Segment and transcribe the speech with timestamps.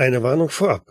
[0.00, 0.86] Eine Warnung vorab.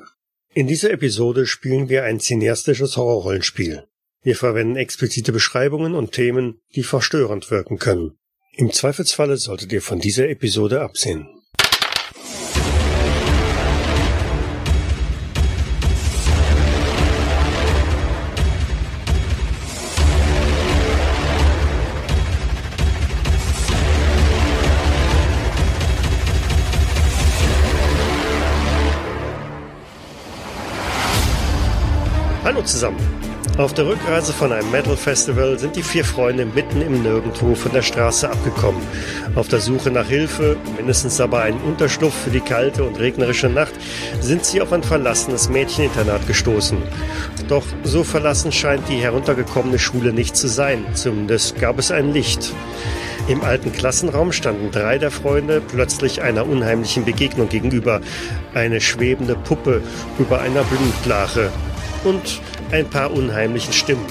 [0.53, 3.87] In dieser Episode spielen wir ein cineastisches Horrorrollenspiel.
[4.21, 8.19] Wir verwenden explizite Beschreibungen und Themen, die verstörend wirken können.
[8.53, 11.38] Im Zweifelsfalle solltet ihr von dieser Episode absehen.
[32.69, 32.97] Zusammen.
[33.57, 37.73] Auf der Rückreise von einem Metal Festival sind die vier Freunde mitten im Nirgendwo von
[37.73, 38.81] der Straße abgekommen.
[39.35, 43.73] Auf der Suche nach Hilfe, mindestens aber einen Unterschlupf für die kalte und regnerische Nacht,
[44.21, 46.77] sind sie auf ein verlassenes Mädcheninternat gestoßen.
[47.49, 50.85] Doch so verlassen scheint die heruntergekommene Schule nicht zu sein.
[50.93, 52.53] Zumindest gab es ein Licht.
[53.27, 57.99] Im alten Klassenraum standen drei der Freunde plötzlich einer unheimlichen Begegnung gegenüber.
[58.53, 59.81] Eine schwebende Puppe
[60.17, 61.51] über einer Blutlache
[62.03, 62.41] und
[62.71, 64.05] ein paar unheimlichen Stimmen.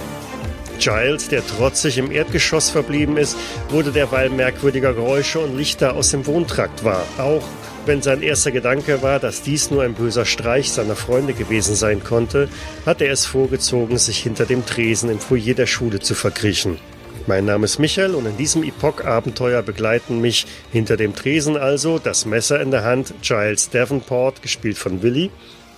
[0.79, 3.37] Giles, der trotzig im Erdgeschoss verblieben ist,
[3.69, 7.05] wurde derweil merkwürdiger Geräusche und Lichter aus dem Wohntrakt wahr.
[7.19, 7.43] Auch
[7.85, 12.05] wenn sein erster Gedanke war, dass dies nur ein böser Streich seiner Freunde gewesen sein
[12.05, 12.49] konnte,
[12.87, 16.79] hat er es vorgezogen, sich hinter dem Tresen im Foyer der Schule zu verkriechen.
[17.27, 22.25] Mein Name ist Michael und in diesem Epoch-Abenteuer begleiten mich hinter dem Tresen also das
[22.25, 25.31] Messer in der Hand Giles Davenport, gespielt von Willy.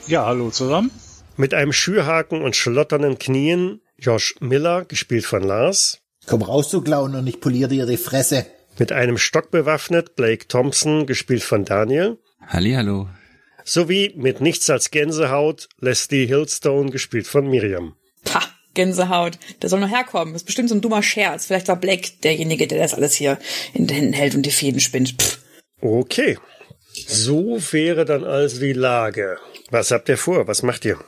[0.07, 0.91] Ja, hallo zusammen.
[1.41, 6.03] Mit einem Schürhaken und schlotternden Knien Josh Miller, gespielt von Lars.
[6.27, 8.45] Komm raus, du Clown, und ich poliere dir die Fresse.
[8.79, 12.19] Mit einem Stock bewaffnet Blake Thompson, gespielt von Daniel.
[12.47, 13.09] Hallihallo.
[13.65, 17.97] Sowie mit nichts als Gänsehaut Leslie Hillstone, gespielt von Miriam.
[18.25, 18.43] Pah,
[18.75, 19.39] Gänsehaut.
[19.63, 20.35] Der soll noch herkommen.
[20.35, 21.47] Das ist bestimmt so ein dummer Scherz.
[21.47, 23.39] Vielleicht war Blake derjenige, der das alles hier
[23.73, 25.15] in den Händen hält und die Fäden spinnt.
[25.23, 25.39] Pff.
[25.81, 26.37] Okay.
[27.07, 29.39] So wäre dann also die Lage.
[29.71, 30.47] Was habt ihr vor?
[30.47, 31.03] Was macht ihr?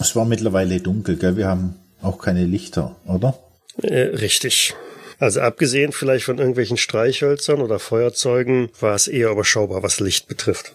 [0.00, 1.36] Es war mittlerweile dunkel, gell?
[1.36, 3.38] Wir haben auch keine Lichter, oder?
[3.82, 4.74] Äh, richtig.
[5.18, 10.74] Also abgesehen vielleicht von irgendwelchen Streichhölzern oder Feuerzeugen war es eher überschaubar, was Licht betrifft.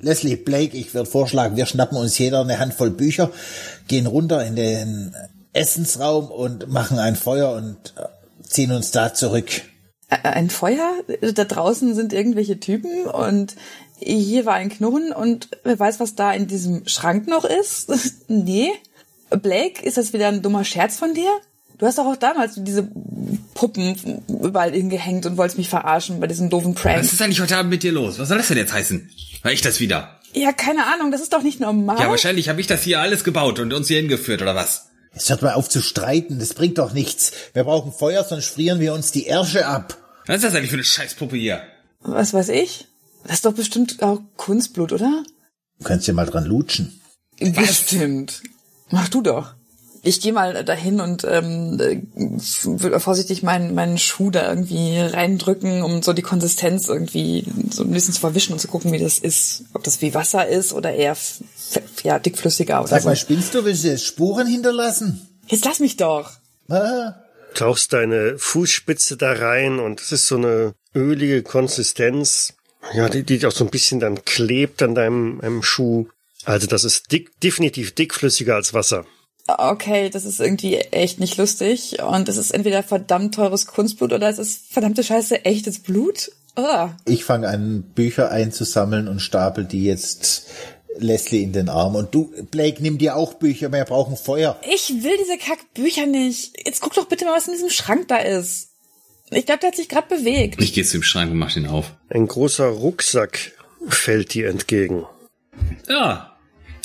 [0.00, 3.30] Leslie, Blake, ich würde vorschlagen, wir schnappen uns jeder eine Handvoll Bücher,
[3.88, 5.14] gehen runter in den
[5.52, 8.06] Essensraum und machen ein Feuer und äh,
[8.42, 9.62] ziehen uns da zurück.
[10.08, 10.92] Ein Feuer?
[11.34, 13.56] Da draußen sind irgendwelche Typen und
[13.98, 17.92] hier war ein Knurren und wer weiß, was da in diesem Schrank noch ist?
[18.28, 18.70] nee.
[19.30, 21.30] Blake, ist das wieder ein dummer Scherz von dir?
[21.78, 22.88] Du hast doch auch damals diese
[23.54, 27.00] Puppen überall hingehängt und wolltest mich verarschen bei diesem doofen Prank.
[27.00, 28.18] Was ist eigentlich heute Abend mit dir los?
[28.18, 29.10] Was soll das denn jetzt heißen?
[29.42, 30.20] War ich das wieder?
[30.34, 31.98] Ja, keine Ahnung, das ist doch nicht normal.
[31.98, 34.88] Ja, wahrscheinlich habe ich das hier alles gebaut und uns hier hingeführt, oder was?
[35.14, 37.32] Jetzt hört mal auf zu streiten, das bringt doch nichts.
[37.52, 39.96] Wir brauchen Feuer, sonst frieren wir uns die Ärsche ab.
[40.26, 41.62] Was ist das eigentlich für eine Scheißpuppe hier?
[42.00, 42.88] Was weiß ich?
[43.26, 45.22] Das ist doch bestimmt auch Kunstblut, oder?
[45.78, 47.00] Du kannst ja mal dran lutschen.
[47.40, 48.42] Bestimmt.
[48.90, 49.54] Mach du doch.
[50.06, 56.02] Ich gehe mal dahin und ähm, will vorsichtig meinen, meinen Schuh da irgendwie reindrücken, um
[56.02, 59.64] so die Konsistenz irgendwie so ein bisschen zu verwischen und zu gucken, wie das ist.
[59.72, 61.16] Ob das wie Wasser ist oder eher
[62.02, 63.08] ja, dickflüssiger oder Sag so.
[63.08, 63.64] mal, spinnst du?
[63.64, 65.26] Willst du jetzt Spuren hinterlassen?
[65.46, 66.32] Jetzt lass mich doch.
[66.68, 67.14] Ah,
[67.54, 72.52] Tauchst deine Fußspitze da rein und es ist so eine ölige Konsistenz.
[72.92, 76.06] Ja, die, die auch so ein bisschen dann klebt an deinem, deinem Schuh.
[76.44, 79.06] Also das ist dick, definitiv dickflüssiger als Wasser.
[79.46, 82.02] Okay, das ist irgendwie echt nicht lustig.
[82.02, 86.30] Und es ist entweder verdammt teures Kunstblut oder es ist verdammte Scheiße echtes Blut.
[86.56, 86.90] Ugh.
[87.06, 90.46] ich fange an, Bücher einzusammeln und stapel die jetzt
[90.96, 91.96] Leslie in den Arm.
[91.96, 94.56] Und du, Blake, nimm dir auch Bücher, wir brauchen Feuer.
[94.72, 96.56] Ich will diese Kackbücher nicht.
[96.64, 98.68] Jetzt guck doch bitte mal, was in diesem Schrank da ist.
[99.30, 100.60] Ich glaube, der hat sich gerade bewegt.
[100.60, 101.92] Ich gehe zu dem Schrank und mach den auf.
[102.08, 103.52] Ein großer Rucksack
[103.88, 105.06] fällt dir entgegen.
[105.88, 106.36] Ja.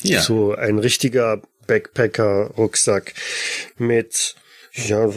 [0.02, 0.22] Ja.
[0.22, 3.14] So ein richtiger Backpacker-Rucksack
[3.76, 4.34] mit
[4.72, 5.08] ja,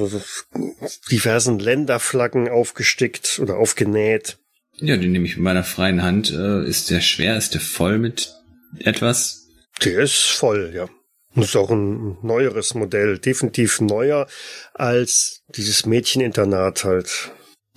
[1.11, 4.37] diversen Länderflaggen aufgestickt oder aufgenäht.
[4.77, 6.31] Ja, den nehme ich mit meiner freien Hand.
[6.31, 7.37] Äh, ist der schwer?
[7.37, 8.33] Ist der voll mit
[8.79, 9.47] etwas?
[9.83, 10.89] Der ist voll, ja.
[11.35, 14.27] Das ist auch ein neueres Modell, definitiv neuer
[14.73, 17.31] als dieses Mädcheninternat halt.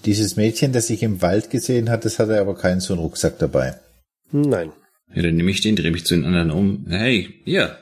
[0.05, 3.39] Dieses Mädchen, das ich im Wald gesehen hat, das hatte aber keinen so einen Rucksack
[3.39, 3.79] dabei.
[4.31, 4.73] Nein.
[5.15, 6.87] Ja, dann nehme ich den, drehe mich zu den anderen um.
[6.89, 7.79] Hey, hier.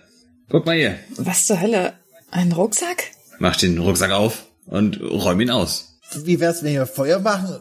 [0.49, 0.97] Guck mal hier.
[1.17, 1.95] Was zur Hölle?
[2.31, 3.05] Ein Rucksack?
[3.39, 5.99] Mach den Rucksack auf und räum ihn aus.
[6.23, 7.61] Wie wär's, wenn wir Feuer machen?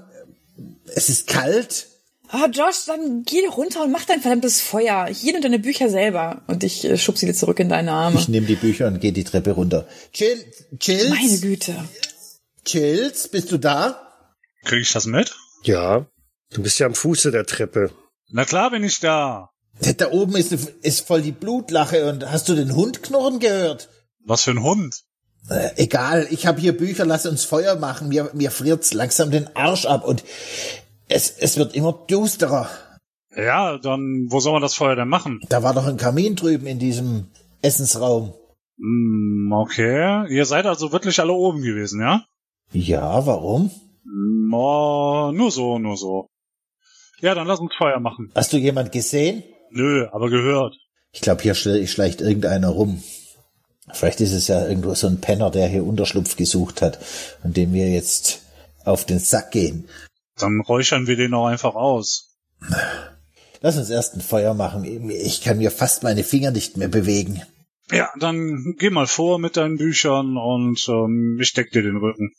[0.94, 1.88] Es ist kalt.
[2.36, 5.06] Ah, Josh, dann geh doch runter und mach dein verdammtes Feuer.
[5.06, 6.42] Hier und deine Bücher selber.
[6.48, 8.20] Und ich äh, schub sie dir zurück in deine Arme.
[8.20, 9.88] Ich nehme die Bücher und gehe die Treppe runter.
[10.14, 10.44] Chill,
[10.80, 11.76] Chills, Meine Güte.
[12.66, 14.02] Chills, bist du da?
[14.66, 15.36] Krieg ich das mit?
[15.62, 16.08] Ja,
[16.52, 17.92] du bist ja am Fuße der Treppe.
[18.32, 19.52] Na klar bin ich da.
[19.98, 23.90] Da oben ist, ist voll die Blutlache und hast du den Hund knurren gehört?
[24.26, 25.04] Was für ein Hund?
[25.50, 28.08] Äh, egal, ich habe hier Bücher, lass uns Feuer machen.
[28.08, 30.24] Mir, mir friert's langsam den Arsch ab und
[31.10, 32.70] es, es wird immer düsterer.
[33.36, 35.42] Ja, dann, wo soll man das Feuer denn machen?
[35.50, 37.28] Da war doch ein Kamin drüben in diesem
[37.62, 38.34] Essensraum.
[38.78, 40.28] Hm, okay.
[40.30, 42.26] Ihr seid also wirklich alle oben gewesen, ja?
[42.72, 43.72] Ja, warum?
[44.52, 46.28] Oh, nur so, nur so.
[47.22, 48.32] Ja, dann lass uns Feuer machen.
[48.36, 49.44] Hast du jemand gesehen?
[49.72, 50.76] Nö, aber gehört.
[51.12, 53.02] Ich glaube, hier schle- schleicht irgendeiner rum.
[53.92, 57.00] Vielleicht ist es ja irgendwo so ein Penner, der hier Unterschlupf gesucht hat
[57.44, 58.42] und dem wir jetzt
[58.86, 59.88] auf den Sack gehen.
[60.38, 62.36] Dann räuchern wir den auch einfach aus.
[63.62, 64.84] Lass uns erst ein Feuer machen.
[65.10, 67.42] Ich kann mir fast meine Finger nicht mehr bewegen.
[67.92, 72.32] Ja, dann geh mal vor mit deinen Büchern und ähm, ich deck dir den Rücken.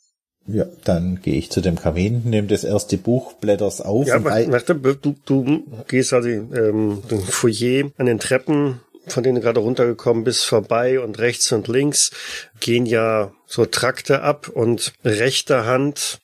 [0.46, 4.60] Ja, dann gehe ich zu dem Kamin, nehme das erste Buch, blätter's auf Ja, der,
[4.74, 10.24] du, du gehst also ähm, den Foyer an den Treppen, von denen du gerade runtergekommen
[10.24, 12.10] bist, vorbei und rechts und links
[12.60, 16.18] gehen ja so Trakte ab und rechter Hand,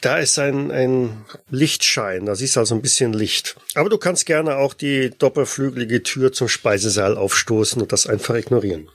[0.00, 3.56] da ist ein, ein Lichtschein, da siehst du also ein bisschen Licht.
[3.74, 8.88] Aber du kannst gerne auch die doppelflügelige Tür zum Speisesaal aufstoßen und das einfach ignorieren.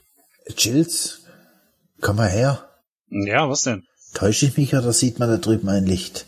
[0.56, 1.22] Jills,
[2.00, 2.68] komm mal her.
[3.10, 3.84] Ja, was denn?
[4.14, 6.26] Täusche ich mich oder sieht man da drüben ein Licht?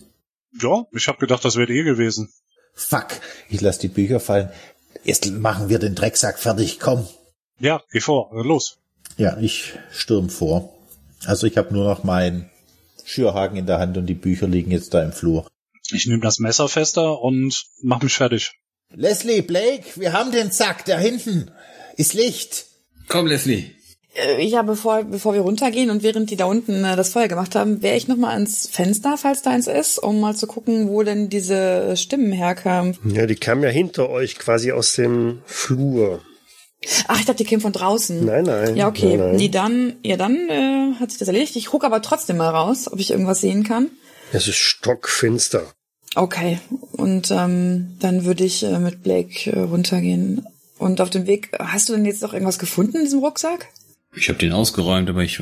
[0.60, 2.32] Ja, ich hab gedacht, das wäre ihr gewesen.
[2.74, 3.06] Fuck,
[3.48, 4.50] ich lass die Bücher fallen.
[5.06, 7.06] Jetzt machen wir den Drecksack fertig, komm.
[7.60, 8.78] Ja, geh vor, los.
[9.16, 10.74] Ja, ich stürm vor.
[11.24, 12.50] Also ich habe nur noch meinen
[13.04, 15.46] Schürhaken in der Hand und die Bücher liegen jetzt da im Flur.
[15.92, 18.58] Ich nehme das Messer fester und mach mich fertig.
[18.92, 21.52] Leslie, Blake, wir haben den Sack da hinten.
[21.96, 22.66] Ist Licht.
[23.06, 23.75] Komm, Leslie.
[24.16, 27.54] Äh, Ja, bevor, bevor wir runtergehen und während die da unten äh, das Feuer gemacht
[27.54, 30.88] haben, wäre ich noch mal ans Fenster, falls da eins ist, um mal zu gucken,
[30.88, 32.96] wo denn diese Stimmen herkamen.
[33.04, 36.20] Ja, die kamen ja hinter euch quasi aus dem Flur.
[37.08, 38.24] Ach, ich dachte, die kämen von draußen.
[38.24, 38.76] Nein, nein.
[38.76, 39.16] Ja, okay.
[39.16, 39.36] Nein, nein.
[39.36, 41.56] Nee, dann, ja, dann äh, hat sich das erledigt.
[41.56, 43.90] Ich gucke aber trotzdem mal raus, ob ich irgendwas sehen kann.
[44.32, 45.62] Es ist stockfinster.
[46.14, 46.58] Okay.
[46.92, 50.46] Und ähm, dann würde ich äh, mit Blake äh, runtergehen.
[50.78, 53.68] Und auf dem Weg, hast du denn jetzt noch irgendwas gefunden in diesem Rucksack?
[54.16, 55.40] Ich habe den ausgeräumt, aber ich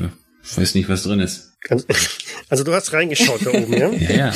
[0.55, 1.53] weiß nicht, was drin ist.
[1.69, 1.85] Also,
[2.49, 3.89] also du hast reingeschaut da oben, ja?
[3.91, 4.33] Ja, ja.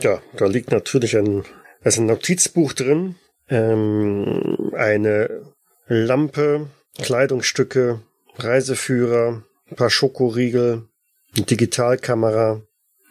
[0.00, 1.44] Ja, da liegt natürlich ein,
[1.84, 3.16] also ein Notizbuch drin,
[3.50, 5.42] ähm, eine
[5.86, 8.00] Lampe, Kleidungsstücke,
[8.36, 10.88] Reiseführer, ein paar Schokoriegel,
[11.36, 12.62] eine Digitalkamera,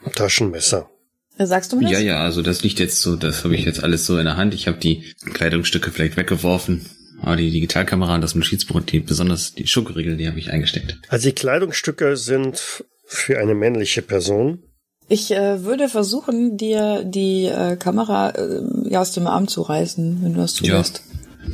[0.04, 0.90] ein Taschenmesser.
[1.38, 1.92] Sagst du mir das?
[1.94, 4.38] Ja, ja, also das liegt jetzt so, das habe ich jetzt alles so in der
[4.38, 4.54] Hand.
[4.54, 6.86] Ich habe die Kleidungsstücke vielleicht weggeworfen,
[7.21, 10.97] aber die Digitalkamera und das Notizbuch, die besonders die Schokoriegel, die habe ich eingesteckt.
[11.09, 14.59] Also die Kleidungsstücke sind für eine männliche Person.
[15.07, 20.19] Ich äh, würde versuchen, dir die äh, Kamera äh, ja, aus dem Arm zu reißen,
[20.23, 21.03] wenn du das Ja, zulässt.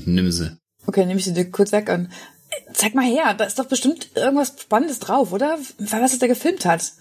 [0.06, 0.52] nimm sie.
[0.86, 3.66] Okay, nehme ich sie dir kurz weg und äh, zeig mal her, da ist doch
[3.66, 5.58] bestimmt irgendwas Spannendes drauf, oder?
[5.80, 6.94] Was es der gefilmt hat.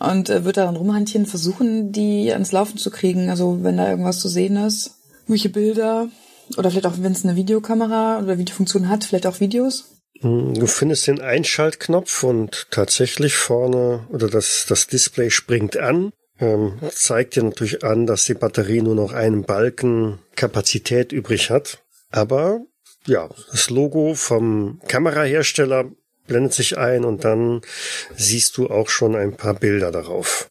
[0.00, 3.28] Und äh, wird daran rumhandchen versuchen, die ans Laufen zu kriegen.
[3.30, 4.94] Also wenn da irgendwas zu sehen ist,
[5.28, 6.08] welche Bilder
[6.56, 9.90] oder vielleicht auch, wenn es eine Videokamera oder Videofunktion hat, vielleicht auch Videos.
[10.20, 16.12] Hm, Du findest den Einschaltknopf und tatsächlich vorne oder das, das Display springt an.
[16.40, 21.78] Ähm, zeigt dir natürlich an, dass die Batterie nur noch einen Balken Kapazität übrig hat.
[22.10, 22.60] Aber
[23.06, 25.90] ja, das Logo vom Kamerahersteller
[26.26, 27.60] blendet sich ein und dann
[28.16, 30.48] siehst du auch schon ein paar Bilder darauf.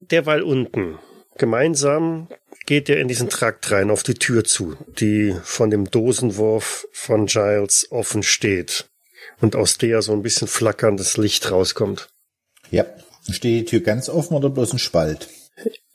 [0.00, 0.98] Derweil unten.
[1.38, 2.28] Gemeinsam
[2.66, 7.26] geht ihr in diesen Trakt rein auf die Tür zu, die von dem Dosenwurf von
[7.26, 8.88] Giles offen steht
[9.40, 12.08] und aus der so ein bisschen flackerndes Licht rauskommt.
[12.70, 12.84] Ja.
[13.28, 15.28] Steht die Tür ganz offen oder bloß ein Spalt?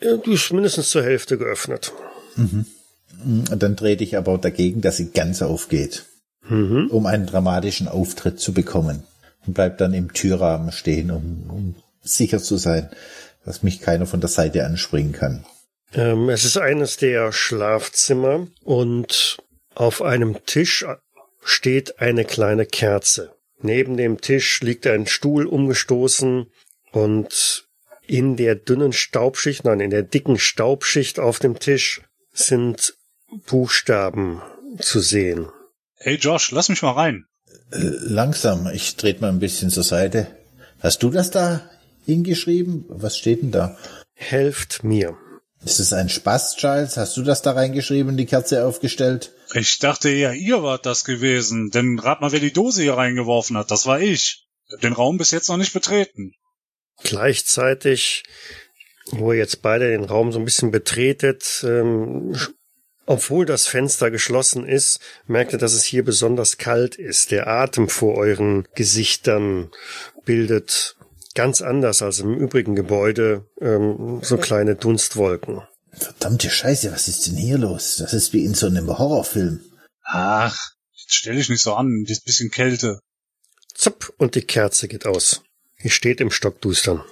[0.02, 1.94] Ja, Die ist mindestens zur Hälfte geöffnet.
[2.38, 6.06] Und Dann trete ich aber dagegen, dass sie ganz aufgeht,
[6.50, 9.04] um einen dramatischen Auftritt zu bekommen.
[9.46, 12.90] Und bleib dann im Türrahmen stehen, um, um sicher zu sein,
[13.46, 15.46] dass mich keiner von der Seite anspringen kann.
[15.94, 19.38] Ähm, es ist eines der Schlafzimmer und
[19.76, 20.86] auf einem Tisch
[21.44, 23.34] steht eine kleine Kerze.
[23.62, 26.48] Neben dem Tisch liegt ein Stuhl umgestoßen
[26.92, 27.68] und
[28.08, 32.02] in der dünnen Staubschicht, nein, in der dicken Staubschicht auf dem Tisch
[32.34, 32.96] sind
[33.48, 34.42] Buchstaben
[34.80, 35.48] zu sehen.
[35.96, 37.26] Hey Josh, lass mich mal rein.
[37.70, 40.28] Langsam, ich trete mal ein bisschen zur Seite.
[40.80, 41.62] Hast du das da
[42.06, 42.86] hingeschrieben?
[42.88, 43.78] Was steht denn da?
[44.14, 45.18] Helft mir.
[45.64, 46.98] Ist es ein Spaß, Giles?
[46.98, 49.34] Hast du das da reingeschrieben, die Kerze aufgestellt?
[49.54, 53.58] Ich dachte eher, ihr wart das gewesen, denn rat mal, wer die Dose hier reingeworfen
[53.58, 53.70] hat.
[53.70, 54.48] Das war ich.
[54.68, 56.34] Ich hab den Raum bis jetzt noch nicht betreten.
[57.04, 58.24] Gleichzeitig,
[59.12, 62.36] wo ihr jetzt beide den Raum so ein bisschen betretet, ähm,
[63.06, 67.32] Obwohl das Fenster geschlossen ist, merkt ihr, dass es hier besonders kalt ist.
[67.32, 69.70] Der Atem vor euren Gesichtern
[70.24, 70.96] bildet
[71.36, 75.62] ganz anders als im übrigen Gebäude ähm, so kleine Dunstwolken.
[75.92, 77.98] Verdammte Scheiße, was ist denn hier los?
[77.98, 79.62] Das ist wie in so einem Horrorfilm.
[80.04, 80.58] Ach,
[80.94, 83.00] stell dich nicht so an, das bisschen Kälte.
[83.74, 85.44] Zup, und die Kerze geht aus.
[85.78, 87.04] Ihr steht im Stockdustern.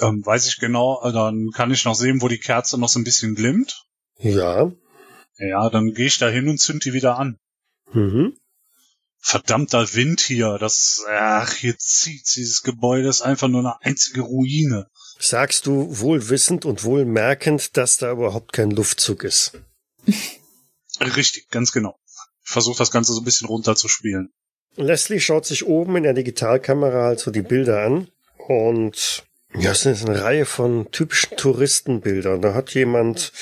[0.00, 2.98] Ähm, weiß ich genau, äh, dann kann ich noch sehen, wo die Kerze noch so
[2.98, 3.84] ein bisschen glimmt.
[4.18, 4.72] Ja.
[5.36, 7.38] Ja, dann gehe ich da hin und zünd die wieder an.
[7.92, 8.36] Mhm.
[9.24, 14.88] Verdammter Wind hier, das, ach, hier zieht dieses Gebäude, ist einfach nur eine einzige Ruine.
[15.20, 19.52] Sagst du wohlwissend und wohlmerkend, dass da überhaupt kein Luftzug ist?
[21.00, 21.96] Richtig, ganz genau.
[22.44, 24.32] Ich versuche das Ganze so ein bisschen runterzuspielen.
[24.74, 28.08] Leslie schaut sich oben in der Digitalkamera halt so die Bilder an
[28.48, 29.24] und
[29.54, 32.42] ja, es ist eine Reihe von typischen Touristenbildern.
[32.42, 33.32] Da hat jemand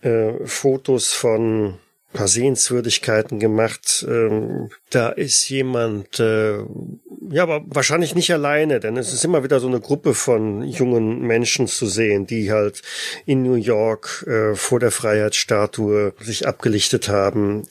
[0.00, 1.78] äh, Fotos von
[2.12, 4.04] paar Sehenswürdigkeiten gemacht.
[4.08, 6.58] Ähm, da ist jemand, äh,
[7.30, 11.20] ja, aber wahrscheinlich nicht alleine, denn es ist immer wieder so eine Gruppe von jungen
[11.20, 12.82] Menschen zu sehen, die halt
[13.26, 17.66] in New York äh, vor der Freiheitsstatue sich abgelichtet haben,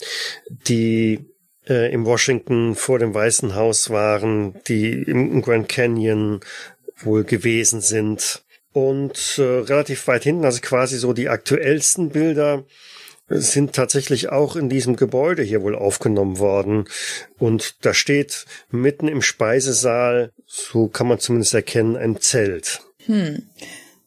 [0.48, 1.26] die
[1.68, 6.40] äh, im Washington vor dem Weißen Haus waren, die im Grand Canyon
[7.02, 8.42] wohl gewesen sind.
[8.72, 12.64] Und äh, relativ weit hinten, also quasi so die aktuellsten Bilder,
[13.30, 16.84] sind tatsächlich auch in diesem Gebäude hier wohl aufgenommen worden.
[17.38, 22.82] Und da steht mitten im Speisesaal, so kann man zumindest erkennen, ein Zelt.
[23.06, 23.42] Hm.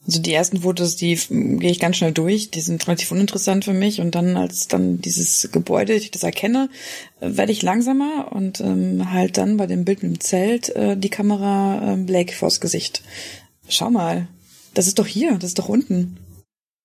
[0.05, 3.73] Also die ersten Fotos, die gehe ich ganz schnell durch, die sind relativ uninteressant für
[3.73, 4.01] mich.
[4.01, 6.69] Und dann, als dann dieses Gebäude, ich das erkenne,
[7.21, 11.09] werde ich langsamer und ähm, halt dann bei dem Bild mit dem Zelt äh, die
[11.09, 13.01] Kamera äh, Blake vors Gesicht.
[13.69, 14.27] Schau mal,
[14.73, 16.17] das ist doch hier, das ist doch unten.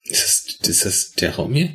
[0.05, 0.23] Ist
[0.61, 1.71] das, ist das der Raum hier?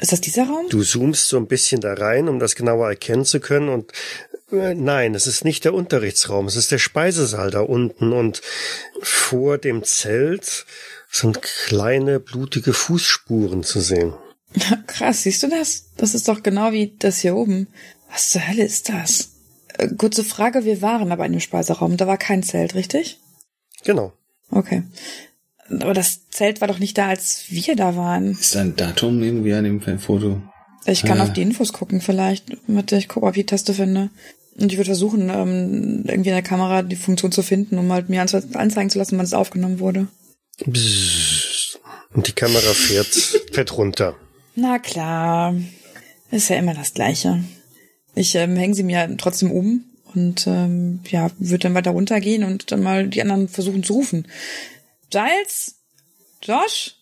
[0.00, 0.68] Ist das dieser Raum?
[0.70, 3.92] Du zoomst so ein bisschen da rein, um das genauer erkennen zu können und
[4.52, 8.42] äh, Nein, es ist nicht der Unterrichtsraum, es ist der Speisesaal da unten und
[9.02, 10.66] vor dem Zelt
[11.10, 14.14] sind kleine blutige Fußspuren zu sehen.
[14.86, 15.90] Krass, siehst du das?
[15.96, 17.68] Das ist doch genau wie das hier oben.
[18.10, 19.30] Was zur Hölle ist das?
[19.78, 23.20] Äh, kurze Frage, wir waren aber in dem Speiseraum, da war kein Zelt, richtig?
[23.84, 24.12] Genau.
[24.50, 24.82] Okay.
[25.68, 28.32] Aber das Zelt war doch nicht da, als wir da waren.
[28.32, 30.42] Ist da ein Datum irgendwie an dem Foto?
[30.86, 31.24] Ich kann Ah.
[31.24, 32.44] auf die Infos gucken vielleicht.
[32.66, 34.10] Warte, ich gucke, ob ich die Taste finde.
[34.60, 38.08] Und ich würde versuchen, ähm, irgendwie in der Kamera die Funktion zu finden, um halt
[38.10, 40.06] mir anze- anzeigen zu lassen, wann es aufgenommen wurde.
[40.66, 41.78] Bzzz.
[42.14, 43.06] Und die Kamera fährt,
[43.52, 44.14] fährt runter.
[44.54, 45.54] Na klar.
[46.30, 47.42] Ist ja immer das Gleiche.
[48.14, 52.70] Ich ähm, hänge sie mir trotzdem um und ähm, ja, würde dann weiter runtergehen und
[52.70, 54.26] dann mal die anderen versuchen zu rufen.
[55.14, 55.76] Giles?
[56.42, 56.96] Josh?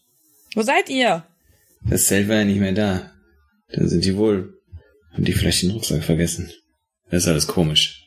[0.55, 1.25] Wo seid ihr?
[1.89, 3.11] Das Zelt war ja nicht mehr da.
[3.73, 4.61] Dann sind die wohl.
[5.13, 6.53] Haben die vielleicht den Rucksack vergessen?
[7.11, 8.07] Das ist alles komisch.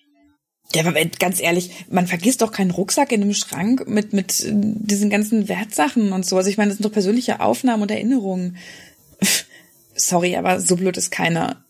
[0.76, 5.10] Ja, aber ganz ehrlich, man vergisst doch keinen Rucksack in einem Schrank mit, mit diesen
[5.10, 6.38] ganzen Wertsachen und so.
[6.38, 8.58] Also ich meine, das sind doch persönliche Aufnahmen und Erinnerungen.
[9.96, 11.65] Sorry, aber so blöd ist keiner.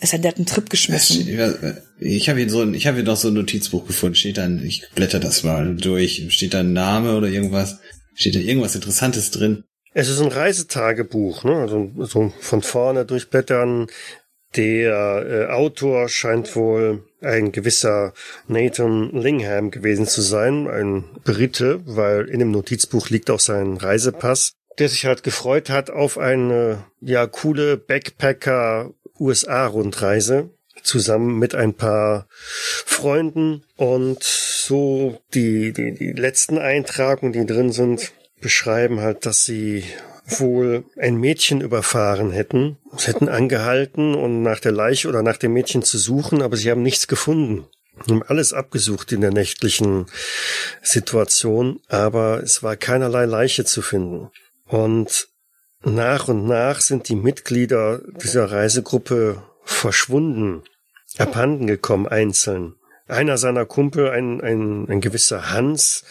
[0.00, 1.26] Es hat, der hat einen Trip geschmissen.
[1.98, 4.14] Ich habe hier so ein, ich habe hier noch so ein Notizbuch gefunden.
[4.14, 6.26] Steht dann, ich blätter das mal durch.
[6.30, 7.78] Steht da ein Name oder irgendwas?
[8.14, 9.64] Steht da irgendwas Interessantes drin?
[9.94, 11.56] Es ist ein Reisetagebuch, ne?
[11.56, 13.88] Also so von vorne durchblättern.
[14.56, 18.14] Der äh, Autor scheint wohl ein gewisser
[18.46, 24.52] Nathan Lingham gewesen zu sein, ein Brite, weil in dem Notizbuch liegt auch sein Reisepass,
[24.78, 30.50] der sich halt gefreut hat auf eine ja coole Backpacker USA Rundreise
[30.82, 38.12] zusammen mit ein paar Freunden und so die die die letzten Eintragungen, die drin sind,
[38.40, 39.84] beschreiben halt, dass sie
[40.26, 42.76] wohl ein Mädchen überfahren hätten.
[42.96, 46.70] Sie hätten angehalten und nach der Leiche oder nach dem Mädchen zu suchen, aber sie
[46.70, 47.66] haben nichts gefunden.
[48.06, 50.06] Sie haben alles abgesucht in der nächtlichen
[50.82, 54.30] Situation, aber es war keinerlei Leiche zu finden.
[54.66, 55.28] Und
[55.84, 60.62] nach und nach sind die Mitglieder dieser Reisegruppe verschwunden,
[61.18, 62.74] abhanden gekommen einzeln.
[63.06, 66.04] Einer seiner Kumpel, ein, ein, ein gewisser Hans,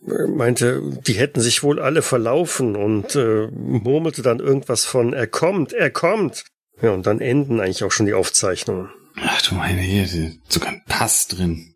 [0.00, 5.72] meinte, die hätten sich wohl alle verlaufen und äh, murmelte dann irgendwas von er kommt,
[5.72, 6.44] er kommt.
[6.82, 8.90] Ja, und dann enden eigentlich auch schon die Aufzeichnungen.
[9.16, 11.74] Ach du meine, hier ist sogar ein Pass drin.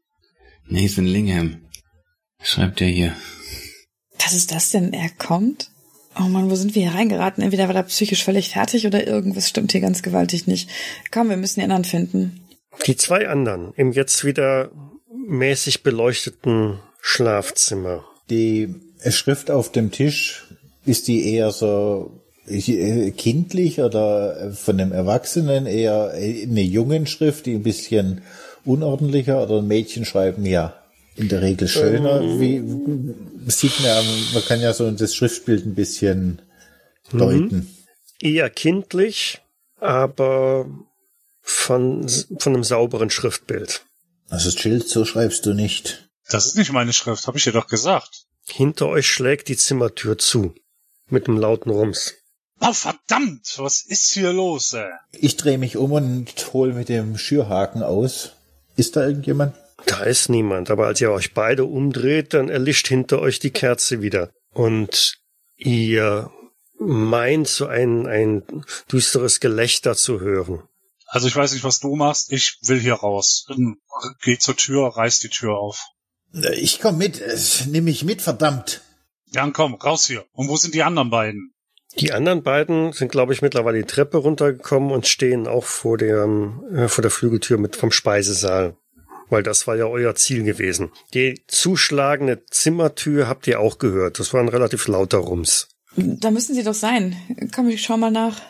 [0.67, 1.63] Nathan Lingham.
[2.43, 3.17] Schreibt er hier.
[4.19, 4.93] Was ist das denn?
[4.93, 5.71] Er kommt?
[6.21, 7.43] Oh Mann, wo sind wir hier reingeraten?
[7.43, 10.69] Entweder war er psychisch völlig fertig oder irgendwas stimmt hier ganz gewaltig nicht.
[11.11, 12.41] Komm, wir müssen die anderen finden.
[12.87, 14.71] Die zwei anderen im jetzt wieder
[15.27, 18.05] mäßig beleuchteten Schlafzimmer.
[18.29, 18.75] Die
[19.09, 20.47] Schrift auf dem Tisch,
[20.85, 27.55] ist die eher so äh, kindlich oder von einem Erwachsenen eher eine jungen Schrift, die
[27.55, 28.23] ein bisschen
[28.65, 30.80] unordentlicher oder ein Mädchen schreiben ja
[31.17, 32.21] in der Regel schöner.
[32.21, 32.41] Ähm.
[32.41, 36.43] Wie sieht man, man kann ja so das Schriftbild ein bisschen
[37.13, 37.19] mhm.
[37.19, 37.77] deuten.
[38.21, 39.41] Eher kindlich,
[39.79, 40.67] aber
[41.41, 42.07] von,
[42.39, 43.85] von einem sauberen Schriftbild.
[44.29, 46.09] Also Schild, so schreibst du nicht.
[46.29, 48.27] Das ist nicht meine Schrift, habe ich dir doch gesagt.
[48.47, 50.55] Hinter euch schlägt die Zimmertür zu.
[51.09, 52.15] Mit einem lauten Rums.
[52.61, 54.91] Oh, verdammt, was ist hier los, ey?
[55.13, 58.33] Ich drehe mich um und hol mit dem Schürhaken aus.
[58.77, 59.55] Ist da irgendjemand?
[59.87, 64.03] Da ist niemand, aber als ihr euch beide umdreht, dann erlischt hinter euch die Kerze
[64.03, 64.31] wieder.
[64.53, 65.19] Und
[65.57, 66.31] ihr
[66.79, 70.63] meint so ein, ein düsteres Gelächter zu hören.
[71.07, 72.33] Also ich weiß nicht, was du machst.
[72.33, 73.47] Ich will hier raus.
[74.23, 75.85] Geh zur Tür, reiß die Tür auf.
[76.53, 77.23] Ich komm mit.
[77.67, 78.83] Nimm mich mit, verdammt.
[79.27, 80.25] Jan, komm, raus hier.
[80.33, 81.53] Und wo sind die anderen beiden?
[81.97, 86.25] Die anderen beiden sind, glaube ich, mittlerweile die Treppe runtergekommen und stehen auch vor der,
[86.73, 88.77] äh, vor der Flügeltür mit vom Speisesaal.
[89.31, 90.91] Weil das war ja euer Ziel gewesen.
[91.15, 94.19] Die zuschlagende Zimmertür habt ihr auch gehört.
[94.19, 95.69] Das war ein relativ lauter Rums.
[95.97, 97.17] Da müssen sie doch sein.
[97.55, 98.43] Komm, ich schau mal nach.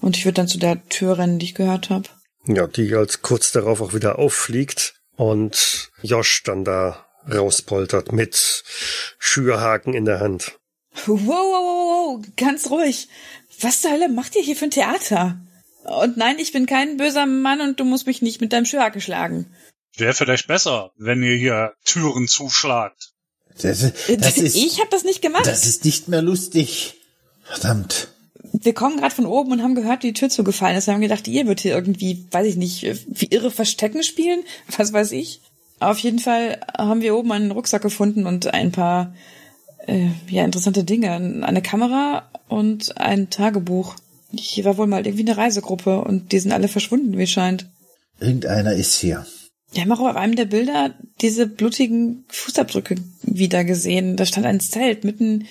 [0.00, 2.08] Und ich würde dann zu der Tür rennen, die ich gehört habe.
[2.46, 8.62] Ja, die als kurz darauf auch wieder auffliegt und Josh dann da rauspoltert mit
[9.18, 10.58] Schürhaken in der Hand.
[11.06, 13.08] Wow, wow, wow, wow, ganz ruhig.
[13.60, 15.40] Was zur Hölle macht ihr hier für ein Theater?
[15.84, 19.00] Und nein, ich bin kein böser Mann und du musst mich nicht mit deinem Schürhaken
[19.00, 19.46] schlagen.
[19.96, 23.12] Wäre vielleicht besser, wenn ihr hier Türen zuschlagt.
[23.60, 25.46] Das, das ist, ich habe das nicht gemacht.
[25.46, 26.94] Das ist nicht mehr lustig.
[27.44, 28.08] Verdammt
[28.52, 30.86] wir kommen gerade von oben und haben gehört, wie die Tür zugefallen ist.
[30.86, 34.40] Wir haben gedacht, ihr wird hier irgendwie, weiß ich nicht, wie irre Verstecken spielen,
[34.76, 35.40] was weiß ich.
[35.78, 39.14] Auf jeden Fall haben wir oben einen Rucksack gefunden und ein paar
[39.86, 43.96] äh, ja interessante Dinge, eine Kamera und ein Tagebuch.
[44.32, 47.66] Hier war wohl mal irgendwie eine Reisegruppe und die sind alle verschwunden, wie scheint.
[48.20, 49.26] Irgendeiner ist hier.
[49.72, 54.16] Wir haben auch auf einem der Bilder diese blutigen Fußabdrücke wieder gesehen.
[54.16, 55.46] Da stand ein Zelt mitten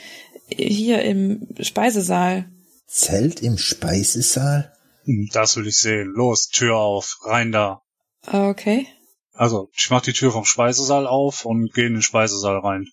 [0.48, 2.46] hier im Speisesaal.
[2.88, 4.74] Zelt im Speisesaal?
[5.04, 6.14] Hm, das will ich sehen.
[6.16, 7.82] Los, Tür auf, rein da.
[8.26, 8.88] Okay.
[9.34, 12.88] Also, ich mach die Tür vom Speisesaal auf und gehe in den Speisesaal rein.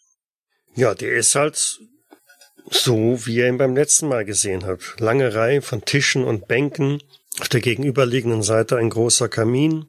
[0.75, 1.79] Ja, der ist halt
[2.71, 4.99] so, wie ihr ihn beim letzten Mal gesehen habt.
[4.99, 7.03] Lange Reihe von Tischen und Bänken.
[7.41, 9.87] Auf der gegenüberliegenden Seite ein großer Kamin.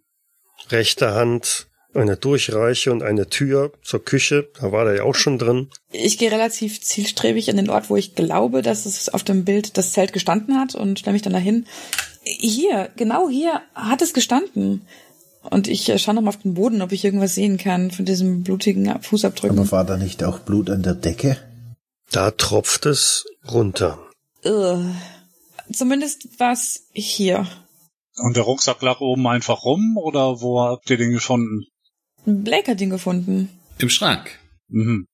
[0.71, 4.49] Rechter Hand eine Durchreiche und eine Tür zur Küche.
[4.59, 5.69] Da war der ja auch schon drin.
[5.91, 9.77] Ich gehe relativ zielstrebig an den Ort, wo ich glaube, dass es auf dem Bild
[9.77, 11.65] das Zelt gestanden hat und stelle mich dann dahin.
[12.23, 14.81] Hier, genau hier hat es gestanden.
[15.49, 18.43] Und ich äh, schaue nochmal auf den Boden, ob ich irgendwas sehen kann von diesem
[18.43, 19.59] blutigen Fußabdrücken.
[19.59, 21.37] Aber war da nicht auch Blut an der Decke?
[22.11, 23.99] Da tropft es runter.
[24.45, 24.85] Ugh.
[25.71, 27.47] Zumindest was hier.
[28.17, 31.65] Und der Rucksack lag oben einfach rum oder wo habt ihr den gefunden?
[32.25, 33.49] Blake hat ihn gefunden.
[33.79, 34.39] Im Schrank.
[34.67, 35.07] Mhm.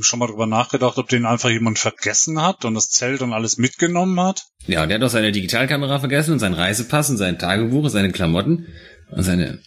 [0.00, 3.58] Schon mal drüber nachgedacht, ob den einfach jemand vergessen hat und das Zelt und alles
[3.58, 4.44] mitgenommen hat?
[4.66, 8.12] Ja, der hat auch seine Digitalkamera vergessen und seinen Reisepass und sein Tagebuch und seine
[8.12, 8.68] Klamotten
[9.10, 9.60] und seine...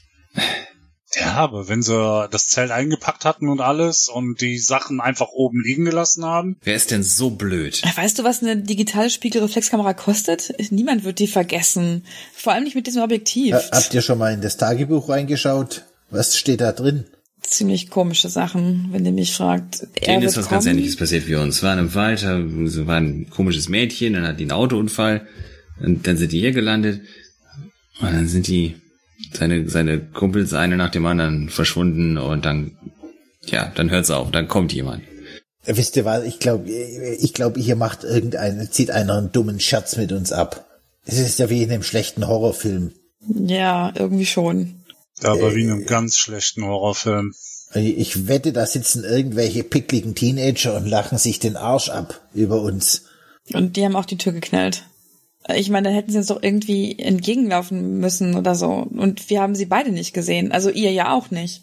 [1.26, 5.62] Ja, aber wenn sie das Zelt eingepackt hatten und alles und die Sachen einfach oben
[5.62, 6.58] liegen gelassen haben.
[6.64, 7.82] Wer ist denn so blöd?
[7.96, 10.54] Weißt du, was eine digitale Spiegelreflexkamera kostet?
[10.72, 12.06] Niemand wird die vergessen.
[12.34, 13.56] Vor allem nicht mit diesem Objektiv.
[13.72, 15.86] Habt ihr schon mal in das Tagebuch reingeschaut?
[16.12, 17.06] Was steht da drin?
[17.42, 19.88] Ziemlich komische Sachen, wenn ihr mich fragt.
[20.06, 20.58] Denen ist was kommen.
[20.58, 21.62] ganz Ähnliches passiert wie uns.
[21.62, 25.28] Waren im Wald, so war ein komisches Mädchen, dann hat die einen Autounfall,
[25.80, 27.02] und dann sind die hier gelandet,
[28.00, 28.76] und dann sind die,
[29.36, 32.78] seine, seine Kumpels, eine nach dem anderen verschwunden, und dann,
[33.46, 35.04] ja, dann hört's auf, dann kommt jemand.
[35.66, 39.98] Wisst ihr was, ich glaube, ich glaube, hier macht irgendeiner, zieht einer einen dummen Scherz
[39.98, 40.68] mit uns ab.
[41.06, 42.92] Es ist ja wie in einem schlechten Horrorfilm.
[43.28, 44.84] Ja, irgendwie schon.
[45.24, 47.34] Aber äh, wie in einem ganz schlechten Horrorfilm.
[47.74, 53.04] Ich wette, da sitzen irgendwelche pickligen Teenager und lachen sich den Arsch ab über uns.
[53.54, 54.84] Und die haben auch die Tür geknallt.
[55.54, 58.70] Ich meine, dann hätten sie uns doch irgendwie entgegenlaufen müssen oder so.
[58.70, 60.52] Und wir haben sie beide nicht gesehen.
[60.52, 61.62] Also ihr ja auch nicht.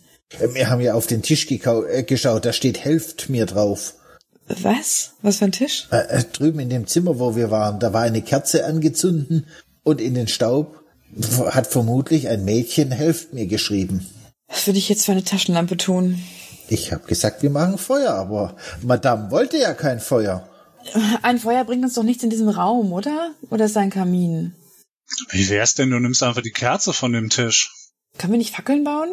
[0.55, 3.95] Wir haben ja auf den Tisch äh, geschaut, da steht Helft mir drauf.
[4.47, 5.13] Was?
[5.23, 5.89] Was für ein Tisch?
[5.91, 9.45] Äh, äh, drüben in dem Zimmer, wo wir waren, da war eine Kerze angezündet
[9.83, 10.81] und in den Staub
[11.51, 14.07] hat vermutlich ein Mädchen helft mir geschrieben.
[14.49, 16.23] Was würde ich jetzt für eine Taschenlampe tun?
[16.69, 20.49] Ich habe gesagt, wir machen Feuer, aber Madame wollte ja kein Feuer.
[21.23, 23.33] Ein Feuer bringt uns doch nichts in diesem Raum, oder?
[23.51, 24.55] Oder ist ein Kamin?
[25.31, 27.73] Wie wär's denn, du nimmst einfach die Kerze von dem Tisch?
[28.19, 29.11] Können wir nicht Fackeln bauen?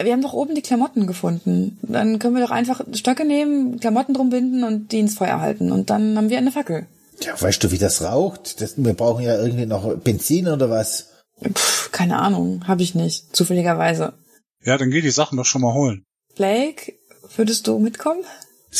[0.00, 1.78] Wir haben doch oben die Klamotten gefunden.
[1.82, 5.70] Dann können wir doch einfach Stöcke nehmen, Klamotten drum binden und die ins Feuer halten.
[5.70, 6.86] Und dann haben wir eine Fackel.
[7.20, 8.60] Ja, weißt du, wie das raucht?
[8.60, 11.10] Das, wir brauchen ja irgendwie noch Benzin oder was?
[11.40, 14.14] Puh, keine Ahnung, habe ich nicht, zufälligerweise.
[14.64, 16.04] Ja, dann geh die Sachen doch schon mal holen.
[16.36, 16.94] Blake,
[17.36, 18.24] würdest du mitkommen?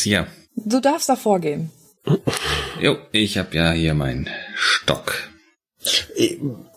[0.05, 0.27] Ja.
[0.57, 1.71] Du darfst davor gehen.
[2.81, 5.15] Jo, ich hab ja hier meinen Stock.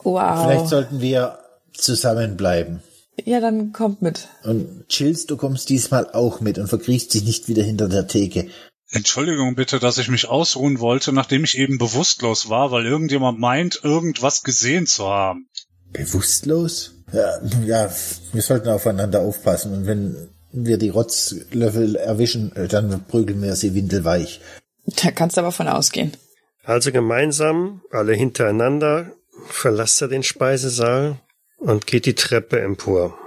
[0.03, 0.45] Wow.
[0.45, 1.39] Vielleicht sollten wir
[1.73, 2.81] zusammenbleiben.
[3.23, 4.27] Ja, dann kommt mit.
[4.43, 8.49] Und Chills, du kommst diesmal auch mit und verkriechst dich nicht wieder hinter der Theke.
[8.91, 13.79] Entschuldigung bitte, dass ich mich ausruhen wollte, nachdem ich eben bewusstlos war, weil irgendjemand meint,
[13.83, 15.49] irgendwas gesehen zu haben.
[15.91, 16.91] Bewusstlos?
[17.13, 17.89] Ja, ja,
[18.33, 19.73] wir sollten aufeinander aufpassen.
[19.73, 24.41] Und wenn wir die Rotzlöffel erwischen, dann prügeln wir sie windelweich.
[24.85, 26.15] Da kannst du aber von ausgehen.
[26.63, 29.11] Also gemeinsam, alle hintereinander,
[29.47, 31.19] verlasst er den Speisesaal
[31.57, 33.17] und geht die Treppe empor.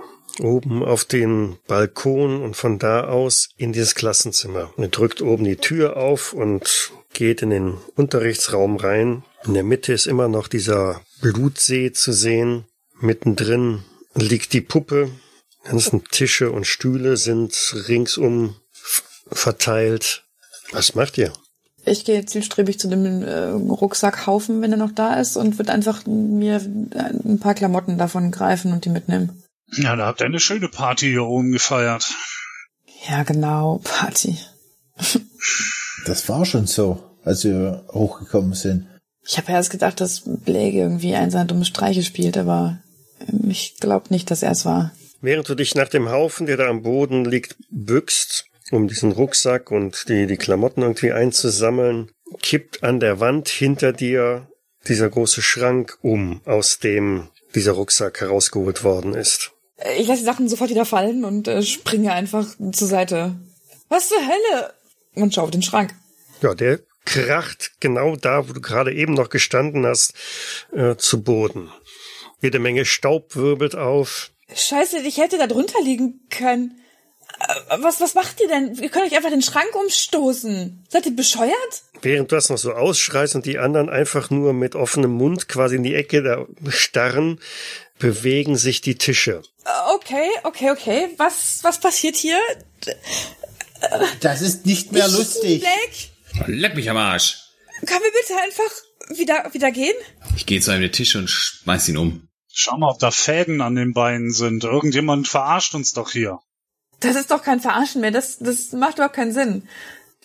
[0.41, 4.73] Oben auf den Balkon und von da aus in dieses Klassenzimmer.
[4.77, 9.25] Er drückt oben die Tür auf und geht in den Unterrichtsraum rein.
[9.45, 12.67] In der Mitte ist immer noch dieser Blutsee zu sehen.
[13.01, 15.11] Mittendrin liegt die Puppe.
[15.65, 18.57] Die ganzen Tische und Stühle sind ringsum
[19.31, 20.25] verteilt.
[20.71, 21.33] Was macht ihr?
[21.89, 26.07] Ich gehe zielstrebig zu dem äh, Rucksackhaufen, wenn er noch da ist, und würde einfach
[26.07, 29.43] mir ein paar Klamotten davon greifen und die mitnehmen.
[29.73, 32.15] Ja, da habt ihr eine schöne Party hier oben gefeiert.
[33.09, 34.39] Ja, genau, Party.
[36.07, 38.87] Das war schon so, als wir hochgekommen sind.
[39.27, 42.79] Ich habe erst gedacht, dass Blake irgendwie ein seiner dumme Streiche spielt, aber
[43.47, 44.93] ich glaube nicht, dass er es war.
[45.21, 49.71] Während du dich nach dem Haufen, der da am Boden liegt, bückst, um diesen Rucksack
[49.71, 52.11] und die, die Klamotten irgendwie einzusammeln,
[52.43, 54.49] kippt an der Wand hinter dir
[54.87, 59.53] dieser große Schrank um, aus dem dieser Rucksack herausgeholt worden ist.
[59.97, 63.37] Ich lasse die Sachen sofort wieder fallen und äh, springe einfach zur Seite.
[63.89, 64.75] Was zur Hölle?
[65.15, 65.95] Und schau auf den Schrank.
[66.43, 70.15] Ja, der kracht genau da, wo du gerade eben noch gestanden hast,
[70.73, 71.71] äh, zu Boden.
[72.41, 74.31] Jede Menge Staub wirbelt auf.
[74.55, 76.81] Scheiße, ich hätte da drunter liegen können.
[77.41, 78.75] Äh, Was, was macht ihr denn?
[78.75, 80.85] Ihr könnt euch einfach den Schrank umstoßen.
[80.89, 81.83] Seid ihr bescheuert?
[82.03, 85.77] Während du das noch so ausschreist und die anderen einfach nur mit offenem Mund quasi
[85.77, 87.41] in die Ecke da starren,
[87.99, 89.43] bewegen sich die Tische.
[89.65, 91.09] Äh, Okay, okay, okay.
[91.19, 92.39] Was, was passiert hier?
[94.21, 95.61] Das ist nicht mehr Ich- lustig.
[95.61, 97.39] Blake, Leck mich am Arsch.
[97.87, 99.95] können wir bitte einfach wieder, wieder gehen?
[100.37, 102.29] Ich gehe zu einem der Tische und schmeiß ihn um.
[102.53, 104.65] Schau mal, ob da Fäden an den Beinen sind.
[104.65, 106.39] Irgendjemand verarscht uns doch hier.
[107.01, 108.11] Das ist doch kein Verarschen mehr.
[108.11, 109.63] Das, das macht überhaupt keinen Sinn.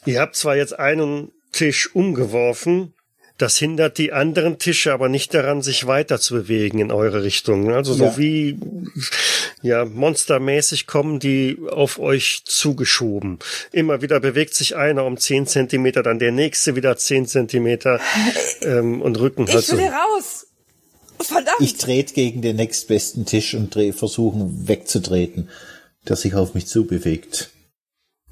[0.05, 2.93] Ihr habt zwar jetzt einen Tisch umgeworfen,
[3.37, 7.73] das hindert die anderen Tische aber nicht daran, sich weiter zu bewegen in eure Richtung.
[7.73, 8.17] Also so Ja.
[8.17, 8.59] wie
[9.63, 13.39] ja monstermäßig kommen die auf euch zugeschoben.
[13.71, 17.99] Immer wieder bewegt sich einer um zehn Zentimeter, dann der nächste wieder zehn Zentimeter
[18.61, 20.47] ähm, und rücken halt Ich will hier raus.
[21.19, 21.59] Verdammt.
[21.59, 25.49] Ich trete gegen den nächstbesten Tisch und versuchen wegzutreten,
[26.07, 27.51] der sich auf mich zubewegt.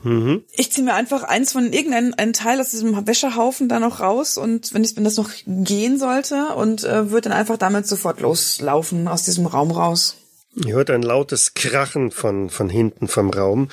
[0.04, 0.44] Mhm.
[0.54, 4.74] Ich ziehe mir einfach eins von irgendeinem Teil aus diesem Wäschehaufen da noch raus und
[4.74, 9.08] wenn ich, wenn das noch gehen sollte und äh, würde dann einfach damit sofort loslaufen
[9.08, 10.18] aus diesem Raum raus.
[10.56, 13.70] Ihr hört ein lautes Krachen von, von hinten vom Raum.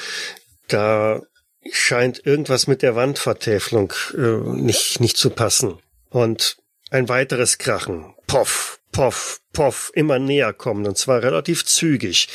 [0.68, 1.22] Da
[1.70, 5.78] scheint irgendwas mit der Wandvertäfelung äh, nicht, nicht zu passen.
[6.10, 6.56] Und
[6.90, 8.14] ein weiteres Krachen.
[8.26, 12.28] Poff, poff, poff, immer näher kommen und zwar relativ zügig.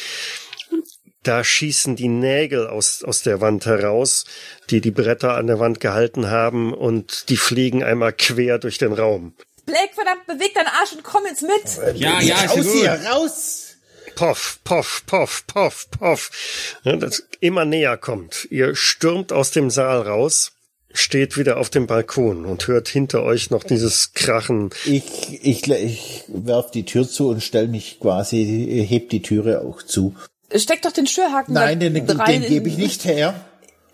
[1.24, 4.26] Da schießen die Nägel aus, aus der Wand heraus,
[4.70, 8.92] die die Bretter an der Wand gehalten haben und die fliegen einmal quer durch den
[8.92, 9.34] Raum.
[9.66, 11.98] Blake, verdammt, beweg deinen Arsch und komm jetzt mit.
[11.98, 13.60] Ja, ja, ist ja raus hier, raus!
[14.16, 16.80] Poff, poff, poff, poff, poff.
[16.84, 18.48] Ja, das immer näher kommt.
[18.52, 20.52] Ihr stürmt aus dem Saal raus,
[20.94, 24.70] steht wieder auf dem Balkon und hört hinter euch noch dieses Krachen.
[24.86, 29.82] Ich, ich, ich werf die Tür zu und stell mich quasi, heb die Türe auch
[29.82, 30.16] zu.
[30.56, 33.34] Steck doch den Schürhaken Nein, da den, den, den gebe ich nicht her.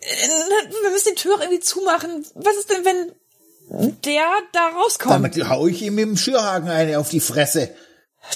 [0.00, 2.24] Wir müssen die Tür auch irgendwie zumachen.
[2.34, 5.14] Was ist denn, wenn der da rauskommt?
[5.14, 7.70] Damit hau ich ihm mit dem Schürhaken eine auf die Fresse.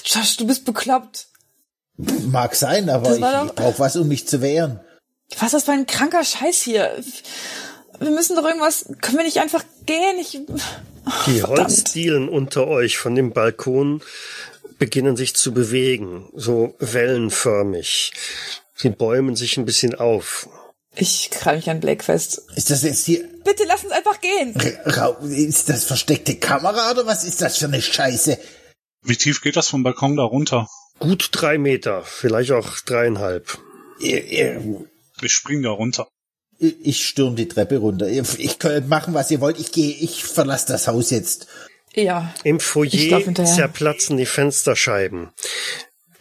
[0.05, 1.27] Josh, du bist bekloppt.
[1.97, 4.79] Mag sein, aber ich, doch- ich brauche was, um mich zu wehren.
[5.39, 6.95] Was ist das für ein kranker Scheiß hier?
[7.99, 8.85] Wir müssen doch irgendwas.
[9.01, 10.19] Können wir nicht einfach gehen?
[10.19, 10.39] Ich.
[11.27, 11.59] Die Verdammt.
[11.69, 14.01] Holzdielen unter euch von dem Balkon
[14.77, 18.11] beginnen sich zu bewegen, so wellenförmig.
[18.75, 20.49] Sie bäumen sich ein bisschen auf.
[20.97, 22.41] Ich krall mich an Blake fest.
[22.55, 24.53] Ist das jetzt hier, Bitte lass uns einfach gehen.
[24.85, 28.37] Ra- ist das versteckte Kamera oder was ist das für eine Scheiße?
[29.03, 30.67] Wie tief geht das vom Balkon da runter?
[30.99, 33.59] Gut drei Meter, vielleicht auch dreieinhalb.
[33.99, 36.07] Ich spring da runter.
[36.57, 38.07] Ich stürm die Treppe runter.
[38.07, 39.59] Ich könnt machen, was ihr wollt.
[39.59, 41.47] Ich gehe, ich verlasse das Haus jetzt.
[41.95, 42.33] Ja.
[42.43, 45.29] Im Foyer zerplatzen die Fensterscheiben.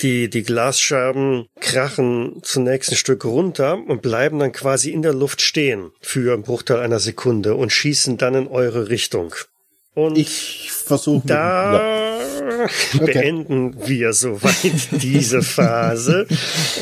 [0.01, 5.41] Die, die Glasscherben krachen zunächst ein Stück runter und bleiben dann quasi in der Luft
[5.41, 9.35] stehen für einen Bruchteil einer Sekunde und schießen dann in eure Richtung.
[9.95, 12.69] Und ich versuche da ja.
[13.05, 13.89] beenden okay.
[13.89, 16.27] wir soweit diese Phase.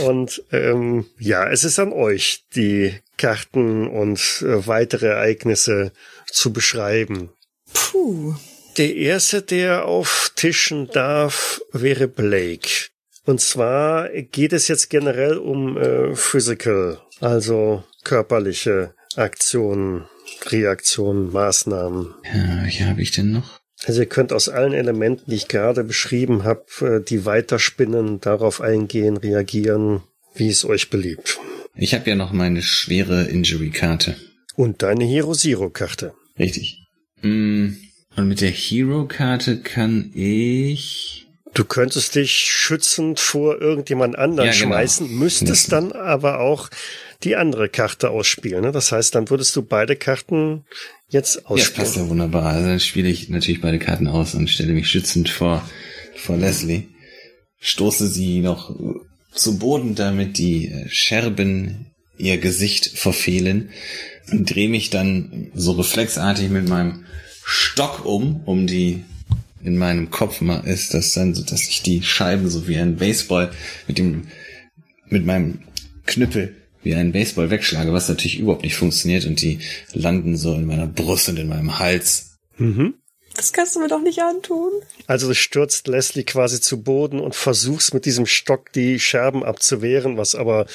[0.07, 5.93] und ähm, ja, es ist an euch, die Karten und äh, weitere Ereignisse
[6.27, 7.29] zu beschreiben.
[7.75, 8.35] Puh.
[8.79, 12.89] Der erste, der auftischen darf, wäre Blake.
[13.25, 20.07] Und zwar geht es jetzt generell um äh, Physical, also körperliche Aktionen,
[20.47, 22.15] Reaktionen, Maßnahmen.
[22.25, 23.61] Ja, welche habe ich denn noch?
[23.85, 28.61] Also ihr könnt aus allen Elementen, die ich gerade beschrieben habe, äh, die weiterspinnen, darauf
[28.61, 30.03] eingehen, reagieren,
[30.35, 31.39] wie es euch beliebt.
[31.75, 34.17] Ich habe ja noch meine schwere Injury-Karte.
[34.55, 36.15] Und deine Hero Zero-Karte.
[36.39, 36.79] Richtig.
[37.23, 37.75] Mm,
[38.17, 41.23] und mit der Hero-Karte kann ich
[41.55, 44.67] Du könntest dich schützend vor irgendjemand anderen ja, genau.
[44.69, 46.71] schmeißen, müsstest dann aber auch
[47.25, 48.63] die andere Karte ausspielen.
[48.63, 48.73] Ne?
[48.73, 50.65] Das heißt, dann würdest du beide Karten
[51.09, 51.77] jetzt ausspielen.
[51.77, 52.47] Ja, passt ja wunderbar.
[52.47, 55.69] Also dann spiele ich natürlich beide Karten aus und stelle mich schützend vor,
[56.17, 56.85] vor Leslie.
[57.61, 58.75] Stoße sie noch
[59.35, 63.71] zu Boden, damit die äh, Scherben ihr Gesicht verfehlen
[64.31, 67.05] und drehe mich dann so reflexartig mit meinem
[67.45, 69.05] Stock um, um die
[69.63, 72.97] in meinem Kopf mal ist das dann so, dass ich die Scheiben so wie ein
[72.97, 73.53] Baseball
[73.87, 74.29] mit dem,
[75.09, 75.61] mit meinem
[76.07, 79.61] Knüppel wie ein Baseball wegschlage, was natürlich überhaupt nicht funktioniert und die
[79.93, 82.39] landen so in meiner Brust und in meinem Hals.
[82.57, 82.95] Mhm.
[83.37, 84.73] Das kannst du mir doch nicht antun.
[85.07, 90.19] Also du stürzt Leslie quasi zu Boden und versuchst mit diesem Stock die Scherben abzuwehren,
[90.19, 90.67] was aber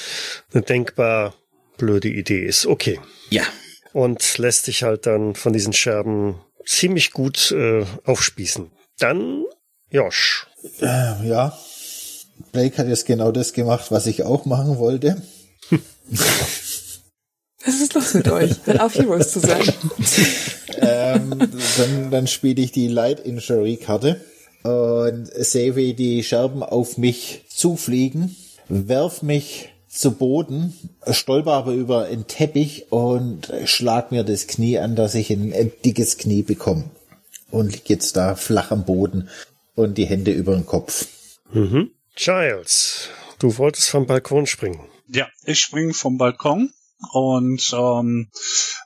[0.52, 1.34] eine denkbar
[1.76, 2.66] blöde Idee ist.
[2.66, 2.98] Okay.
[3.30, 3.44] Ja.
[3.92, 6.34] Und lässt dich halt dann von diesen Scherben
[6.68, 8.70] ziemlich gut äh, aufspießen.
[8.98, 9.44] Dann
[9.90, 10.46] Josh.
[10.80, 11.58] Äh, ja.
[12.52, 15.22] Blake hat jetzt genau das gemacht, was ich auch machen wollte.
[17.64, 19.62] Was ist los mit euch, dann auf Heroes zu sein?
[20.78, 21.30] ähm,
[21.76, 24.24] dann dann spiele ich die Light Injury Karte
[24.62, 28.36] und sehe, wie die Scherben auf mich zufliegen,
[28.68, 30.74] werf mich zu Boden,
[31.10, 35.72] stolper aber über einen Teppich und schlag mir das Knie an, dass ich ein, ein
[35.84, 36.84] dickes Knie bekomme
[37.50, 39.28] und liege jetzt da flach am Boden
[39.74, 41.06] und die Hände über den Kopf.
[41.52, 41.90] Mhm.
[42.14, 44.80] Giles, du wolltest vom Balkon springen.
[45.08, 46.70] Ja, ich springe vom Balkon
[47.12, 48.28] und ähm,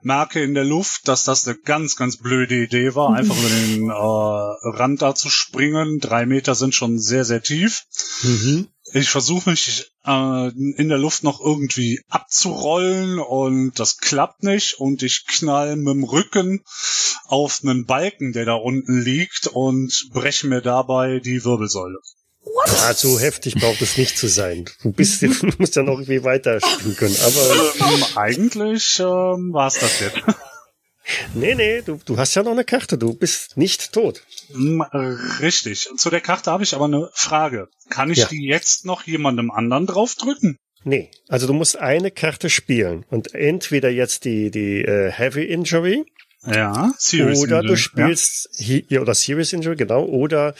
[0.02, 3.88] merke in der Luft, dass das eine ganz, ganz blöde Idee war, einfach über den
[3.88, 5.98] äh, Rand da zu springen.
[5.98, 7.84] Drei Meter sind schon sehr, sehr tief.
[8.22, 8.68] Mhm.
[8.94, 15.02] Ich versuche mich äh, in der Luft noch irgendwie abzurollen und das klappt nicht und
[15.02, 16.62] ich knall mit dem Rücken
[17.24, 21.98] auf einen Balken, der da unten liegt und breche mir dabei die Wirbelsäule.
[22.44, 22.68] What?
[22.76, 24.64] Ja, so heftig braucht es nicht zu sein.
[24.83, 25.28] Du bist, du
[25.59, 27.16] musst ja noch irgendwie weiter spielen können.
[27.24, 30.18] Aber ähm, eigentlich ähm, war es das jetzt.
[31.34, 34.22] Nee, nee, du, du hast ja noch eine Karte, du bist nicht tot.
[35.40, 35.88] Richtig.
[35.96, 37.68] Zu der Karte habe ich aber eine Frage.
[37.90, 38.26] Kann ich ja.
[38.28, 40.56] die jetzt noch jemandem anderen draufdrücken?
[40.84, 46.04] Nee, also du musst eine Karte spielen und entweder jetzt die, die uh, Heavy Injury.
[46.44, 49.00] Ja, Serious Oder Injury, du spielst, ja.
[49.00, 50.56] oder Serious Injury, genau, oder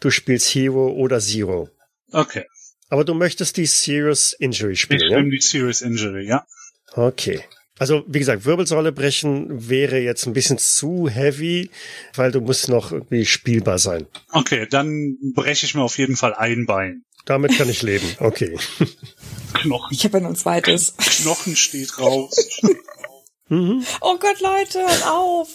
[0.00, 1.70] du spielst Hero oder Zero.
[2.10, 2.44] Okay.
[2.90, 5.22] Aber du möchtest die Serious Injury spielen, ich ja?
[5.22, 6.44] Die Serious Injury, ja.
[6.92, 7.42] Okay.
[7.82, 11.68] Also, wie gesagt, Wirbelsäule brechen wäre jetzt ein bisschen zu heavy,
[12.14, 14.06] weil du musst noch irgendwie spielbar sein.
[14.30, 17.02] Okay, dann breche ich mir auf jeden Fall ein Bein.
[17.24, 18.56] Damit kann ich leben, okay.
[19.54, 19.88] Knochen.
[19.90, 20.94] Ich habe ja noch ein zweites.
[20.96, 22.60] Knochen steht raus.
[23.48, 23.84] mhm.
[24.00, 25.48] Oh Gott, Leute, hört auf!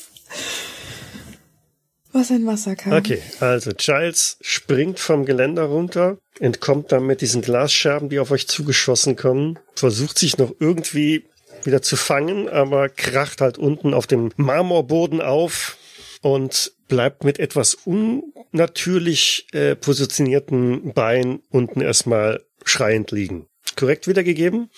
[2.11, 2.97] Was ein Massaker.
[2.97, 8.49] Okay, also Giles springt vom Geländer runter, entkommt dann mit diesen Glasscherben, die auf euch
[8.49, 11.23] zugeschossen kommen, versucht sich noch irgendwie
[11.67, 15.77] wieder zu fangen, aber kracht halt unten auf dem Marmorboden auf
[16.21, 23.47] und bleibt mit etwas unnatürlich äh, positionierten Beinen unten erstmal schreiend liegen.
[23.75, 24.69] Korrekt wiedergegeben?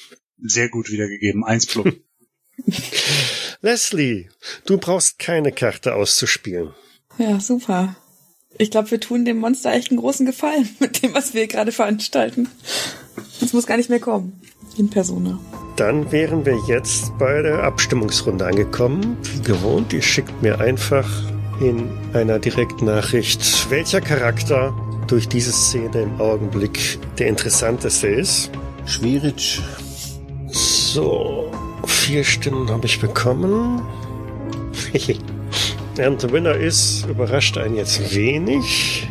[0.41, 1.45] Sehr gut wiedergegeben.
[1.45, 1.93] Eins plus.
[3.61, 4.29] Leslie,
[4.65, 6.73] du brauchst keine Karte auszuspielen.
[7.17, 7.95] Ja, super.
[8.57, 11.71] Ich glaube, wir tun dem Monster echt einen großen Gefallen mit dem, was wir gerade
[11.71, 12.49] veranstalten.
[13.39, 14.41] Das muss gar nicht mehr kommen.
[14.79, 15.37] In Persona.
[15.75, 19.17] Dann wären wir jetzt bei der Abstimmungsrunde angekommen.
[19.23, 21.05] Wie gewohnt, ihr schickt mir einfach
[21.59, 24.73] in einer Direktnachricht, welcher Charakter
[25.07, 28.51] durch diese Szene im Augenblick der interessanteste ist.
[28.85, 29.61] Schwierig.
[30.47, 31.51] So,
[31.85, 33.81] vier Stimmen habe ich bekommen.
[36.07, 39.05] Und der Winner ist, überrascht einen jetzt wenig,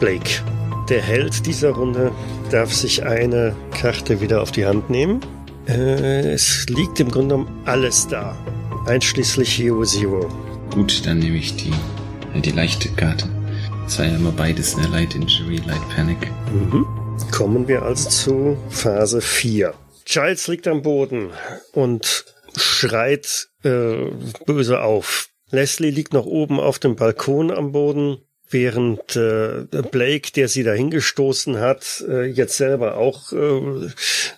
[0.00, 0.42] Blake.
[0.88, 2.10] Der Held dieser Runde
[2.48, 5.20] darf sich eine Karte wieder auf die Hand nehmen.
[5.66, 8.36] Äh, es liegt im Grunde genommen alles da,
[8.86, 10.28] einschließlich Hero Zero.
[10.72, 11.72] Gut, dann nehme ich die,
[12.40, 13.28] die leichte Karte.
[13.84, 14.86] Das war ja immer beides, ne?
[14.88, 16.18] Light Injury, Light Panic.
[16.52, 16.86] Mhm.
[17.30, 19.74] Kommen wir also zu Phase 4.
[20.04, 21.30] Giles liegt am Boden
[21.72, 22.24] und
[22.56, 24.10] schreit äh,
[24.46, 25.28] böse auf.
[25.50, 28.18] Leslie liegt noch oben auf dem Balkon am Boden,
[28.50, 33.90] während äh, Blake, der sie dahingestoßen hat, äh, jetzt selber auch äh,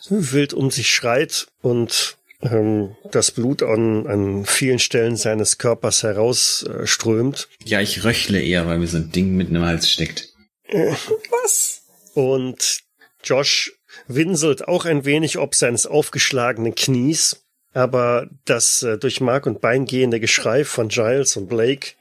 [0.08, 7.48] wild um sich schreit und ähm, das Blut an, an vielen Stellen seines Körpers herausströmt.
[7.64, 10.28] Ja, ich röchle eher, weil mir so ein Ding mitten im Hals steckt.
[10.68, 11.82] Was?
[12.14, 12.80] Und
[13.24, 13.72] Josh
[14.06, 19.84] winselt auch ein wenig ob seines aufgeschlagenen Knies, aber das äh, durch Mark und Bein
[19.84, 21.92] gehende Geschrei von Giles und Blake,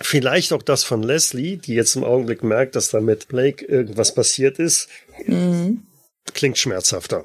[0.00, 4.14] vielleicht auch das von Leslie, die jetzt im Augenblick merkt, dass da mit Blake irgendwas
[4.14, 4.88] passiert ist,
[5.26, 5.82] mhm.
[6.34, 7.24] klingt schmerzhafter.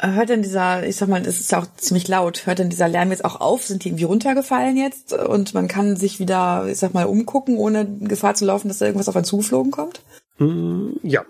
[0.00, 2.86] Hört denn dieser, ich sag mal, es ist ja auch ziemlich laut, hört denn dieser
[2.86, 3.64] Lärm jetzt auch auf?
[3.64, 5.12] Sind die irgendwie runtergefallen jetzt?
[5.12, 8.86] Und man kann sich wieder, ich sag mal, umgucken, ohne Gefahr zu laufen, dass da
[8.86, 10.02] irgendwas auf einen zuflogen kommt?
[10.38, 11.24] Mm, ja,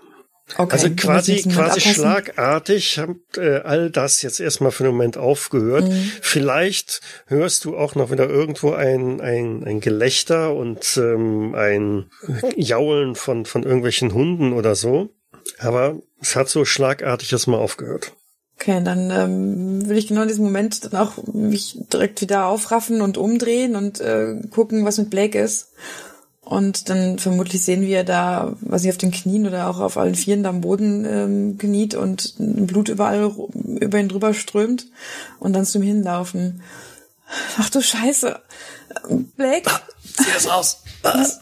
[0.57, 5.87] Okay, also quasi, quasi schlagartig hat äh, all das jetzt erstmal für einen Moment aufgehört.
[5.87, 6.11] Mhm.
[6.21, 12.09] Vielleicht hörst du auch noch wieder irgendwo ein, ein, ein Gelächter und ähm, ein
[12.55, 15.09] Jaulen von, von irgendwelchen Hunden oder so.
[15.59, 18.13] Aber es hat so schlagartig erstmal aufgehört.
[18.55, 23.01] Okay, dann ähm, will ich genau in diesem Moment dann auch mich direkt wieder aufraffen
[23.01, 25.69] und umdrehen und äh, gucken, was mit Blake ist.
[26.49, 30.15] Und dann vermutlich sehen wir da, was ich auf den Knien oder auch auf allen
[30.15, 33.31] Vieren da am Boden ähm, kniet und Blut überall
[33.79, 34.87] über ihn drüber strömt
[35.39, 36.63] und dann zu ihm hinlaufen.
[37.59, 38.41] Ach du Scheiße.
[39.37, 39.69] Blake?
[40.17, 40.81] Zieh das raus.
[41.03, 41.39] Das,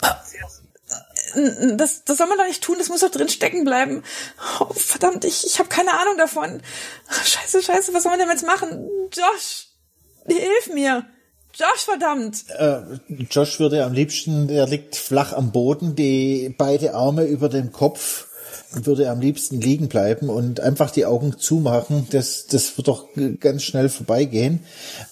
[1.77, 4.03] das, das soll man doch nicht tun, das muss doch drin stecken bleiben.
[4.59, 6.61] Oh, verdammt, ich, ich habe keine Ahnung davon.
[7.09, 8.89] Scheiße, scheiße, was soll man denn jetzt machen?
[9.13, 9.69] Josh,
[10.27, 11.05] hilf mir.
[11.57, 12.45] Josh, verdammt!
[12.55, 17.71] Äh, Josh würde am liebsten, er liegt flach am Boden, die beide Arme über dem
[17.71, 18.27] Kopf,
[18.71, 22.05] würde am liebsten liegen bleiben und einfach die Augen zumachen.
[22.11, 23.07] Das, das wird doch
[23.39, 24.59] ganz schnell vorbeigehen.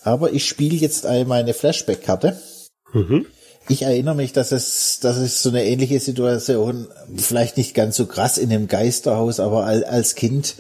[0.04, 2.40] Aber ich spiele jetzt einmal meine Flashback-Karte.
[2.94, 3.26] Mhm.
[3.68, 8.06] Ich erinnere mich, dass es, dass es so eine ähnliche Situation, vielleicht nicht ganz so
[8.06, 10.58] krass in dem Geisterhaus, aber als Kind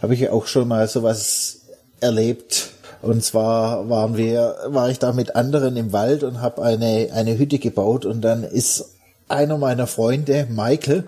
[0.00, 1.62] habe ich auch schon mal sowas
[2.00, 2.73] erlebt
[3.04, 7.38] und zwar waren wir, war ich da mit anderen im Wald und habe eine, eine
[7.38, 8.90] Hütte gebaut und dann ist
[9.28, 11.04] einer meiner Freunde, Michael,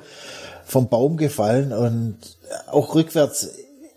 [0.64, 2.16] vom Baum gefallen und
[2.70, 3.48] auch rückwärts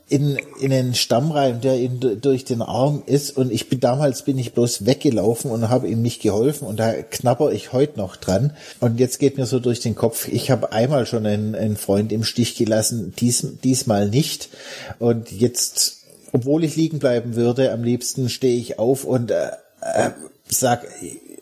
[0.09, 3.37] in, in den Stamm rein, der ihm durch den Arm ist.
[3.37, 6.67] Und ich bin damals bin ich bloß weggelaufen und habe ihm nicht geholfen.
[6.67, 8.53] Und da knapper ich heute noch dran.
[8.79, 12.11] Und jetzt geht mir so durch den Kopf, ich habe einmal schon einen, einen Freund
[12.11, 14.49] im Stich gelassen, dies, diesmal nicht.
[14.97, 15.98] Und jetzt
[16.31, 20.11] obwohl ich liegen bleiben würde, am liebsten stehe ich auf und äh, äh,
[20.47, 20.85] sag,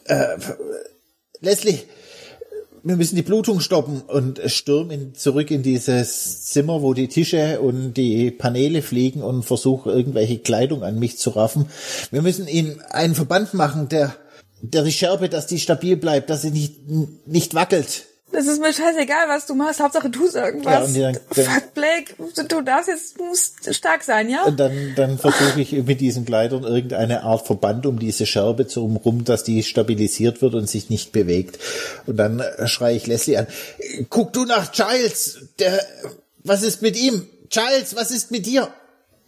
[0.05, 0.37] äh,
[1.39, 1.79] Leslie,
[2.83, 7.95] wir müssen die Blutung stoppen und stürme zurück in dieses Zimmer, wo die Tische und
[7.95, 11.65] die Paneele fliegen und versuche irgendwelche Kleidung an mich zu raffen.
[12.11, 14.15] Wir müssen ihn einen Verband machen, der,
[14.61, 16.75] der die Scherbe, dass die stabil bleibt, dass sie nicht,
[17.25, 18.05] nicht wackelt.
[18.37, 19.79] Das ist mir scheißegal, was du machst.
[19.79, 20.95] Hauptsache du irgendwas.
[20.95, 22.13] Ja, dann, dann, Fuck, Blake,
[22.47, 24.43] du darfst jetzt, musst stark sein, ja?
[24.43, 28.85] Und dann, dann versuche ich mit diesen Kleidern irgendeine Art Verband um diese Scherbe zu
[29.03, 31.57] rum, dass die stabilisiert wird und sich nicht bewegt.
[32.05, 33.47] Und dann schreie ich Leslie an,
[34.11, 35.83] guck du nach Giles, der,
[36.43, 37.27] was ist mit ihm?
[37.49, 38.67] Giles, was ist mit dir?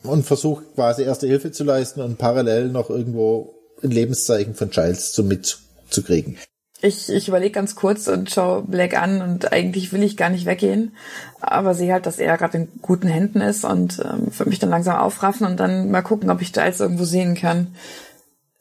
[0.03, 5.13] Und versuche quasi erste Hilfe zu leisten und parallel noch irgendwo ein Lebenszeichen von Giles
[5.13, 6.37] zu mitzukriegen.
[6.81, 10.45] Ich, ich überlege ganz kurz und schaue Black an und eigentlich will ich gar nicht
[10.45, 10.95] weggehen,
[11.41, 14.69] aber sehe halt, dass er gerade in guten Händen ist und ähm, würde mich dann
[14.69, 17.75] langsam aufraffen und dann mal gucken, ob ich Giles irgendwo sehen kann.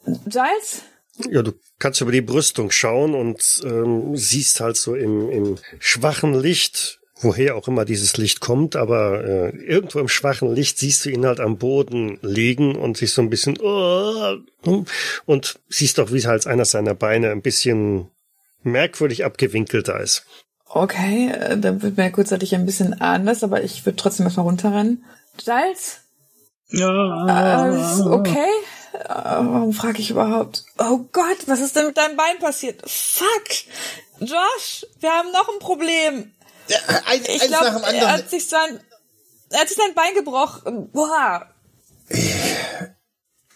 [0.05, 0.83] Giles?
[1.29, 6.33] Ja, du kannst über die Brüstung schauen und ähm, siehst halt so im, im schwachen
[6.33, 11.09] Licht, woher auch immer dieses Licht kommt, aber äh, irgendwo im schwachen Licht siehst du
[11.09, 14.37] ihn halt am Boden liegen und sich so ein bisschen oh,
[15.25, 18.09] und siehst auch, wie halt einer seiner Beine ein bisschen
[18.63, 20.25] merkwürdig abgewinkelt da ist.
[20.65, 25.03] Okay, äh, dann wird mir kurzzeitig ein bisschen anders, aber ich würde trotzdem erstmal runterrennen.
[25.37, 26.01] Giles?
[26.69, 27.67] Ja.
[27.67, 28.49] Äh, okay.
[28.93, 30.65] Äh, warum frage ich überhaupt?
[30.77, 32.81] Oh Gott, was ist denn mit deinem Bein passiert?
[32.87, 33.49] Fuck!
[34.19, 36.31] Josh, wir haben noch ein Problem.
[36.69, 38.79] Ja, ein, ich glaube, er hat sich sein,
[39.49, 40.89] er hat sich sein Bein gebrochen.
[40.91, 41.47] Boah.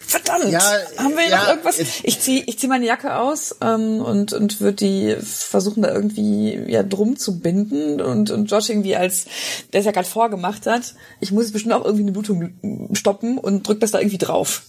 [0.05, 0.51] Verdammt!
[0.51, 0.61] Ja,
[0.97, 1.80] haben wir ja, noch irgendwas?
[1.80, 6.55] Ich zieh, ich zieh meine Jacke aus ähm, und und würde die versuchen da irgendwie
[6.68, 9.26] ja drum zu binden und und Josh irgendwie als
[9.72, 10.93] der es ja gerade vorgemacht hat.
[11.20, 14.64] Ich muss bestimmt auch irgendwie eine Blutung stoppen und drück das da irgendwie drauf.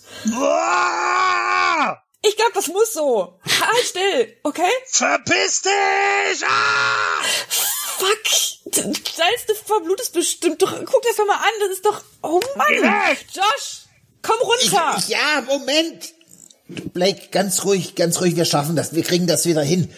[2.23, 3.39] Ich glaube, das muss so.
[3.45, 4.63] Halt still, okay?
[4.87, 6.45] Verpiss dich!
[6.47, 7.74] Ah!
[7.99, 8.75] Fuck!
[8.75, 10.63] Salz, du verblutest bestimmt.
[10.63, 12.03] Doch, guck das doch mal an, das ist doch.
[12.23, 13.17] Oh Mann!
[13.33, 13.85] Josh!
[14.23, 14.97] Komm runter!
[14.99, 16.15] Ich, ja, Moment!
[16.93, 19.91] Blake, ganz ruhig, ganz ruhig, wir schaffen das, wir kriegen das wieder hin.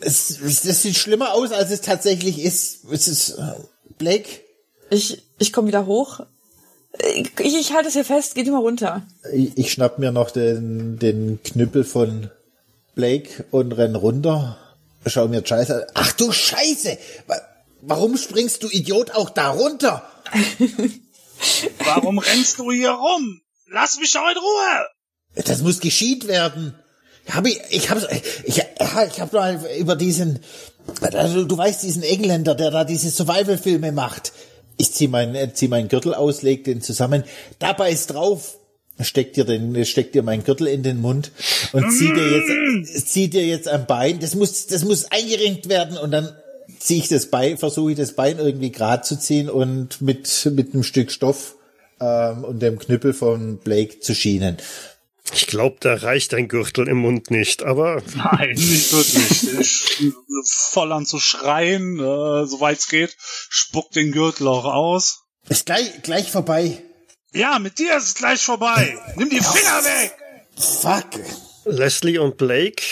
[0.00, 2.84] Es, es, das sieht schlimmer aus, als es tatsächlich ist.
[2.90, 3.30] Es ist.
[3.30, 3.54] Äh,
[3.96, 4.28] Blake?
[4.90, 6.20] Ich, ich komme wieder hoch.
[7.14, 9.06] Ich, ich halte es hier fest, geht immer runter.
[9.32, 12.30] Ich, ich schnapp mir noch den, den Knüppel von
[12.94, 14.58] Blake und renn runter.
[15.06, 15.92] Schau mir Scheiße an.
[15.94, 16.98] Ach du Scheiße!
[17.82, 20.08] Warum springst du Idiot auch da runter?
[21.78, 23.40] Warum rennst du hier rum?
[23.68, 25.44] Lass mich doch in Ruhe!
[25.44, 26.74] Das muss geschieht werden.
[27.30, 28.08] Hab ich, ich habe
[28.44, 30.40] ich, ich hab mal über diesen,
[31.00, 34.32] also du weißt, diesen Engländer, der da diese Survival-Filme macht.
[34.76, 37.24] Ich zieh meinen, zieh meinen Gürtel aus, leg den zusammen.
[37.58, 38.58] Dabei ist drauf,
[39.00, 41.30] steck dir den, steck dir meinen Gürtel in den Mund
[41.72, 44.20] und zieh dir jetzt, zieh dir jetzt am Bein.
[44.20, 46.34] Das muss, das muss eingerenkt werden und dann
[46.78, 50.72] zieh ich das Bein, versuche ich das Bein irgendwie gerade zu ziehen und mit, mit
[50.72, 51.56] einem Stück Stoff
[52.00, 54.58] ähm, und dem Knüppel von Blake zu schienen.
[55.34, 58.00] Ich glaube, da reicht ein Gürtel im Mund nicht, aber.
[58.14, 59.46] Nein, nicht wirklich.
[59.58, 60.12] Ich,
[60.44, 65.24] voll an zu schreien, äh, soweit es geht, spuckt den Gürtel auch aus.
[65.48, 66.82] Ist gleich, gleich vorbei.
[67.32, 68.98] Ja, mit dir ist es gleich vorbei.
[69.16, 70.16] Nimm die Finger weg!
[70.56, 71.20] Fuck.
[71.64, 72.82] Leslie und Blake,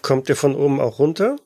[0.00, 1.36] kommt ihr von oben auch runter?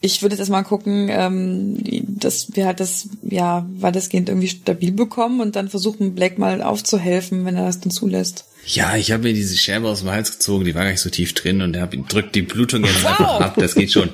[0.00, 5.40] ich würde jetzt mal gucken, ähm, dass wir halt das, ja, weitestgehend irgendwie stabil bekommen
[5.40, 8.44] und dann versuchen, Black mal aufzuhelfen, wenn er das dann zulässt.
[8.66, 11.10] Ja, ich habe mir diese Scherbe aus dem Hals gezogen, die war gar nicht so
[11.10, 13.10] tief drin und er drückt die Blutung jetzt wow.
[13.10, 14.10] einfach ab, das geht schon.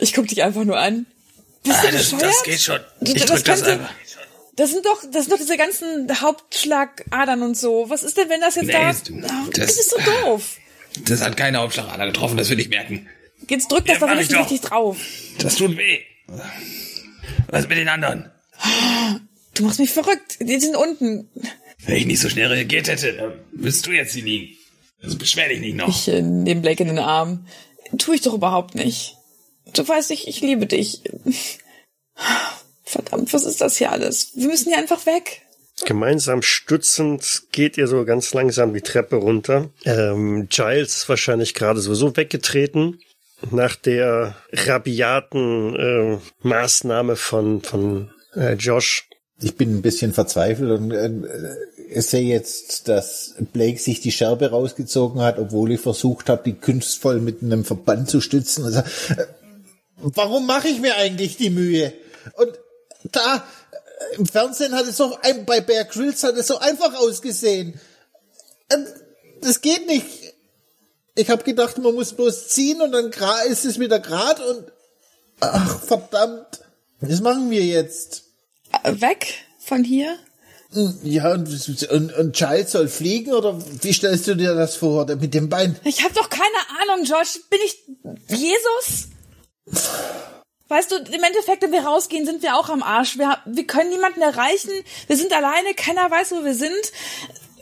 [0.00, 1.06] Ich guck dich einfach nur an.
[1.64, 2.78] Bist ah, du das, das geht schon.
[3.00, 3.90] Ich das drück das, einfach.
[4.58, 7.88] Das sind doch, das sind doch diese ganzen Hauptschlagadern und so.
[7.90, 10.56] Was ist denn, wenn das jetzt nee, da, oh, das, das ist so doof.
[11.04, 13.08] Das hat keine Hauptschlagader getroffen, das will ich merken.
[13.48, 14.96] Jetzt drück das ja, doch richtig, richtig drauf.
[15.38, 16.00] Das tut weh.
[17.46, 18.32] Was mit den anderen?
[19.54, 20.38] Du machst mich verrückt.
[20.40, 21.28] Die sind unten.
[21.86, 24.56] Wenn ich nicht so schnell reagiert hätte, dann müsstest du jetzt hier liegen.
[25.00, 25.88] Also beschwer dich nicht noch.
[25.88, 27.46] Ich äh, nehme Blake in den Arm.
[27.96, 29.14] Tu ich doch überhaupt nicht.
[29.72, 31.02] Du weißt, ich, ich liebe dich.
[32.88, 34.30] Verdammt, was ist das hier alles?
[34.34, 35.42] Wir müssen hier einfach weg.
[35.84, 39.68] Gemeinsam stützend geht ihr so ganz langsam die Treppe runter.
[39.84, 42.98] Ähm, Giles ist wahrscheinlich gerade sowieso weggetreten
[43.50, 49.06] nach der rabiaten äh, Maßnahme von, von äh, Josh.
[49.40, 51.10] Ich bin ein bisschen verzweifelt und äh,
[51.90, 56.54] ich sehe jetzt, dass Blake sich die Scherbe rausgezogen hat, obwohl ich versucht habe, die
[56.54, 58.64] kunstvoll mit einem Verband zu stützen.
[58.64, 59.26] Also, äh,
[59.98, 61.92] warum mache ich mir eigentlich die Mühe?
[63.12, 67.80] Da äh, im Fernsehen hat es so bei Bear Grylls hat es so einfach ausgesehen.
[68.68, 68.78] Äh,
[69.40, 70.06] das geht nicht.
[71.14, 73.10] Ich habe gedacht, man muss bloß ziehen und dann
[73.48, 74.70] ist es wieder grad und
[75.40, 76.60] ach verdammt,
[77.00, 78.24] was machen wir jetzt?
[78.84, 80.16] Äh, weg von hier?
[80.72, 81.48] Hm, ja, und,
[81.90, 85.78] und, und Giles soll fliegen oder wie stellst du dir das vor mit dem Bein?
[85.84, 86.42] Ich habe doch keine
[86.82, 87.40] Ahnung, Josh.
[87.48, 89.08] Bin ich Jesus?
[90.68, 93.18] Weißt du, im Endeffekt, wenn wir rausgehen, sind wir auch am Arsch.
[93.18, 94.70] Wir, wir können niemanden erreichen.
[95.06, 95.74] Wir sind alleine.
[95.74, 96.92] Keiner weiß, wo wir sind.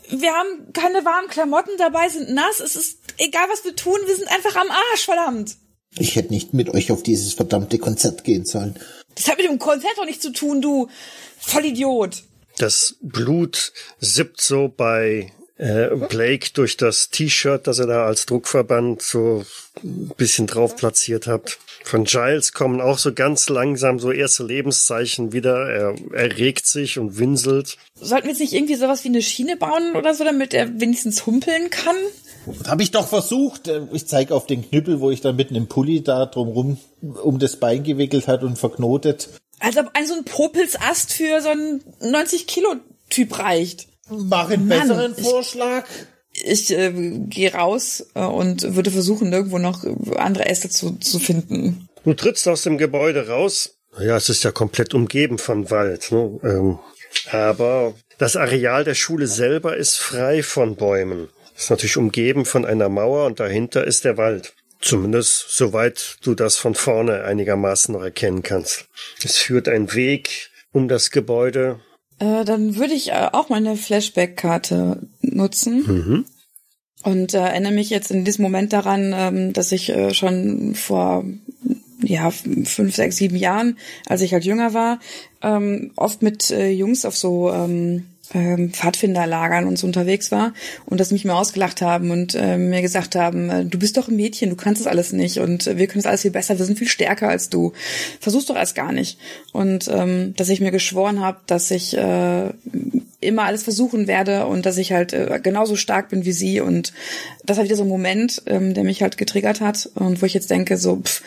[0.09, 2.61] Wir haben keine warmen Klamotten dabei, sind nass.
[2.61, 5.57] Es ist egal was wir tun, wir sind einfach am Arsch, verdammt.
[5.99, 8.79] Ich hätte nicht mit euch auf dieses verdammte Konzert gehen sollen.
[9.15, 10.89] Das hat mit dem Konzert doch nichts zu tun, du
[11.39, 12.23] Vollidiot.
[12.59, 19.01] Das Blut sippt so bei äh, Blake durch das T-Shirt, das er da als Druckverband
[19.03, 19.45] so
[19.83, 21.59] ein bisschen drauf platziert hat.
[21.85, 25.69] Von Giles kommen auch so ganz langsam so erste Lebenszeichen wieder.
[25.69, 27.77] Er, er regt sich und winselt.
[28.01, 31.27] Sollten wir jetzt nicht irgendwie sowas wie eine Schiene bauen oder so, damit er wenigstens
[31.27, 31.97] humpeln kann?
[32.67, 33.71] Habe ich doch versucht.
[33.93, 37.57] Ich zeige auf den Knüppel, wo ich dann mitten im Pulli da drumrum um das
[37.57, 39.29] Bein gewickelt hat und verknotet.
[39.59, 42.77] Als ob ein so ein Popelsast für so einen 90 Kilo
[43.11, 43.89] Typ reicht.
[44.09, 45.85] Mach einen Mann, besseren Vorschlag.
[45.89, 46.16] Ich,
[46.47, 46.93] ich äh,
[47.29, 49.85] gehe raus äh, und würde versuchen, irgendwo noch
[50.17, 51.89] andere Äste zu, zu finden.
[52.05, 53.77] Du trittst aus dem Gebäude raus.
[53.99, 56.13] Ja, es ist ja komplett umgeben von Wald.
[56.13, 56.39] Ne?
[56.43, 56.79] Ähm,
[57.33, 61.29] aber das Areal der Schule selber ist frei von Bäumen.
[61.57, 64.55] Ist natürlich umgeben von einer Mauer und dahinter ist der Wald.
[64.81, 68.87] Zumindest soweit du das von vorne einigermaßen noch erkennen kannst.
[69.25, 71.81] Es führt ein Weg um das Gebäude.
[72.19, 75.85] Äh, dann würde ich äh, auch meine Flashback-Karte nutzen.
[75.87, 76.25] Mhm.
[77.03, 81.25] Und äh, erinnere mich jetzt in diesem Moment daran, ähm, dass ich äh, schon vor
[82.03, 84.99] ja, fünf, sechs, sieben Jahren, als ich halt jünger war,
[85.43, 90.53] ähm, oft mit äh, Jungs auf so ähm, ähm, Pfadfinderlagern und so unterwegs war
[90.87, 94.09] und das mich mir ausgelacht haben und äh, mir gesagt haben, äh, du bist doch
[94.09, 96.59] ein Mädchen, du kannst das alles nicht und äh, wir können es alles viel besser,
[96.59, 97.73] wir sind viel stärker als du.
[98.21, 99.19] Versuch's doch erst gar nicht.
[99.53, 102.51] Und ähm, dass ich mir geschworen habe, dass ich äh,
[103.27, 106.93] immer alles versuchen werde und dass ich halt äh, genauso stark bin wie sie und
[107.45, 110.35] das war wieder so ein Moment, ähm, der mich halt getriggert hat und wo ich
[110.35, 111.23] jetzt denke, so, pff,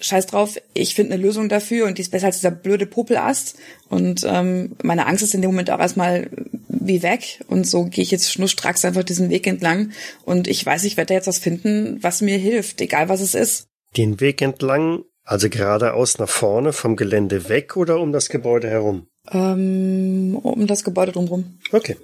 [0.00, 3.56] scheiß drauf, ich finde eine Lösung dafür und die ist besser als dieser blöde Popelast.
[3.88, 6.28] Und ähm, meine Angst ist in dem Moment auch erstmal
[6.68, 7.40] wie weg.
[7.48, 9.92] Und so gehe ich jetzt schnurstracks einfach diesen Weg entlang.
[10.24, 13.68] Und ich weiß, ich werde jetzt was finden, was mir hilft, egal was es ist.
[13.96, 19.06] Den Weg entlang, also geradeaus nach vorne, vom Gelände weg oder um das Gebäude herum?
[19.30, 21.58] Ähm, um das Gebäude drumherum.
[21.72, 21.96] Okay.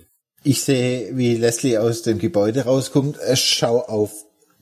[0.45, 3.19] Ich sehe, wie Leslie aus dem Gebäude rauskommt.
[3.35, 4.11] Schau auf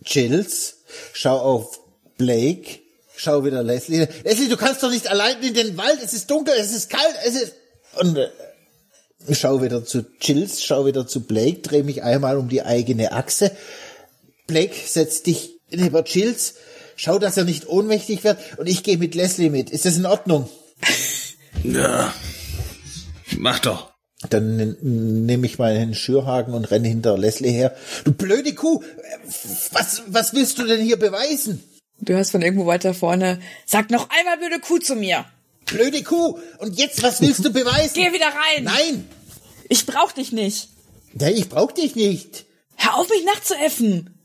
[0.04, 0.82] Chills,
[1.12, 1.80] schau auf
[2.18, 2.80] Blake,
[3.16, 4.06] schau wieder Leslie.
[4.24, 5.98] Leslie, du kannst doch nicht allein in den Wald.
[6.02, 7.54] Es ist dunkel, es ist kalt, es ist...
[7.96, 8.28] Und äh,
[9.32, 13.50] schau wieder zu Chills, schau wieder zu Blake, dreh mich einmal um die eigene Achse.
[14.46, 16.54] Blake, setz dich neben Chills,
[16.96, 19.70] schau, dass er nicht ohnmächtig wird und ich gehe mit Leslie mit.
[19.70, 20.48] Ist das in Ordnung?
[21.62, 22.12] Ja.
[23.38, 23.92] Mach doch.
[24.28, 27.74] Dann nehme ich meinen Schürhaken und renne hinter Leslie her.
[28.04, 28.82] Du blöde Kuh!
[29.72, 31.62] Was, was willst du denn hier beweisen?
[32.00, 35.24] Du hörst von irgendwo weiter vorne, sag noch einmal blöde Kuh zu mir.
[35.64, 36.38] Blöde Kuh!
[36.58, 37.94] Und jetzt, was willst du beweisen?
[37.94, 38.64] Geh wieder rein!
[38.64, 39.08] Nein!
[39.68, 40.68] Ich brauch dich nicht.
[41.14, 42.44] Nein, ich brauch dich nicht.
[42.76, 44.18] Hör auf, mich nachzuäffen.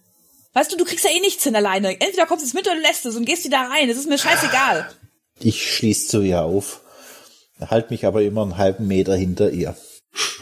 [0.54, 2.00] Weißt du, du kriegst ja eh nichts hin alleine.
[2.00, 3.90] Entweder kommst du jetzt mit oder du lässt es und gehst wieder rein.
[3.90, 4.90] Es ist mir scheißegal.
[5.40, 6.82] Ich schließ zu ihr auf,
[7.60, 9.76] halt mich aber immer einen halben Meter hinter ihr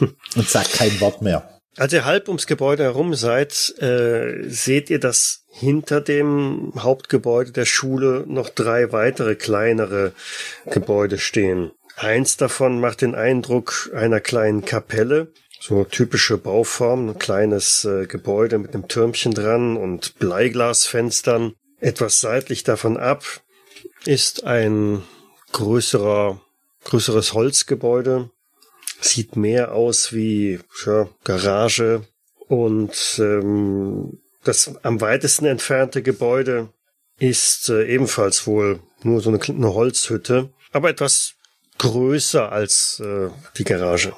[0.00, 1.48] und sag kein Wort mehr.
[1.76, 7.64] Als ihr halb ums Gebäude herum seid, äh, seht ihr, dass hinter dem Hauptgebäude der
[7.64, 10.12] Schule noch drei weitere kleinere
[10.66, 11.72] Gebäude stehen.
[11.96, 18.58] Eins davon macht den Eindruck einer kleinen Kapelle, so typische Bauform, ein kleines äh, Gebäude
[18.58, 21.54] mit einem Türmchen dran und Bleiglasfenstern.
[21.80, 23.24] Etwas seitlich davon ab
[24.04, 25.02] ist ein
[25.52, 26.40] größerer,
[26.84, 28.30] größeres Holzgebäude,
[29.00, 32.06] sieht mehr aus wie ja, Garage
[32.48, 36.68] und ähm, das am weitesten entfernte Gebäude
[37.18, 41.34] ist äh, ebenfalls wohl nur so eine, eine, Holzhütte, aber etwas
[41.78, 44.12] größer als äh, die Garage.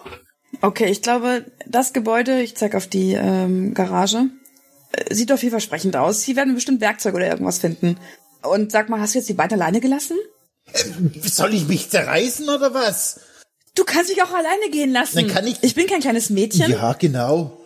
[0.62, 4.30] Okay, ich glaube, das Gebäude, ich zeig auf die ähm, Garage,
[4.92, 6.22] äh, sieht doch vielversprechend aus.
[6.22, 7.98] Hier werden bestimmt Werkzeuge oder irgendwas finden.
[8.42, 10.16] Und sag mal, hast du jetzt die beiden alleine gelassen?
[10.74, 13.20] Ähm, soll ich mich zerreißen oder was?
[13.74, 15.16] Du kannst mich auch alleine gehen lassen.
[15.16, 15.62] Dann kann ich.
[15.62, 16.70] Ich bin kein kleines Mädchen.
[16.70, 17.60] Ja, genau.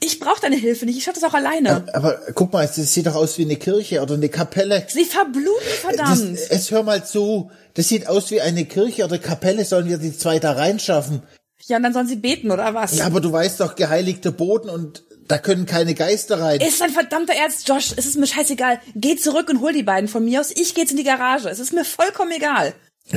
[0.00, 0.98] Ich brauche deine Hilfe nicht.
[0.98, 1.76] Ich schaffe das auch alleine.
[1.76, 4.86] Aber, aber, guck mal, es sieht doch aus wie eine Kirche oder eine Kapelle.
[4.88, 6.34] Sie verbluten, verdammt.
[6.34, 7.50] Das, es hör mal zu.
[7.74, 9.64] Das sieht aus wie eine Kirche oder Kapelle.
[9.64, 11.22] Sollen wir die zwei da reinschaffen?
[11.66, 12.98] Ja, und dann sollen sie beten, oder was?
[12.98, 16.60] Ja, aber du weißt doch, geheiligter Boden und da können keine Geister rein.
[16.60, 17.92] Ist ein verdammter Ernst, Josh.
[17.96, 18.80] Es ist mir scheißegal.
[18.94, 20.50] Geh zurück und hol die beiden von mir aus.
[20.50, 21.48] Ich geh jetzt in die Garage.
[21.48, 22.74] Es ist mir vollkommen egal.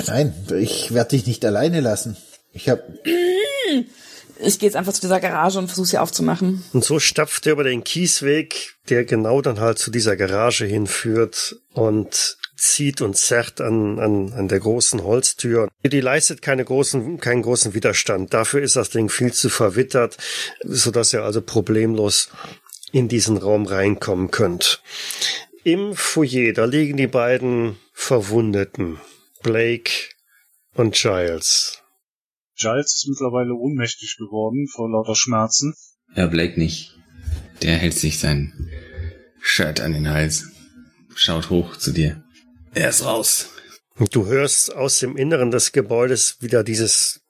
[0.07, 2.17] Nein, ich werde dich nicht alleine lassen.
[2.53, 2.79] Ich hab.
[4.41, 6.63] Ich gehe jetzt einfach zu dieser Garage und versuche sie aufzumachen.
[6.71, 11.57] Und so stapft er über den Kiesweg, der genau dann halt zu dieser Garage hinführt
[11.73, 15.69] und zieht und zerrt an, an, an der großen Holztür.
[15.83, 18.33] Die leistet keine großen, keinen großen Widerstand.
[18.33, 20.17] Dafür ist das Ding viel zu verwittert,
[20.63, 22.29] so dass ihr also problemlos
[22.91, 24.81] in diesen Raum reinkommen könnt.
[25.63, 28.99] Im Foyer, da liegen die beiden Verwundeten,
[29.43, 29.91] Blake
[30.73, 31.81] und Giles.
[32.57, 35.75] Giles ist mittlerweile ohnmächtig geworden vor lauter Schmerzen.
[36.15, 36.95] Ja, Blake nicht.
[37.61, 38.69] Der hält sich sein
[39.41, 40.49] Shirt an den Hals,
[41.15, 42.23] schaut hoch zu dir.
[42.73, 43.49] Er ist raus.
[44.11, 47.21] Du hörst aus dem Inneren des Gebäudes wieder dieses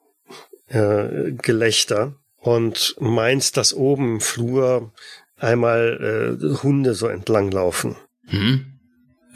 [0.68, 4.92] äh, Gelächter und meinst, dass oben im Flur
[5.36, 7.96] einmal äh, Hunde so entlanglaufen.
[8.26, 8.78] Hm?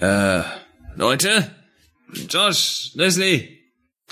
[0.00, 0.42] Äh,
[0.96, 1.50] Leute?
[2.28, 3.60] Josh, Leslie?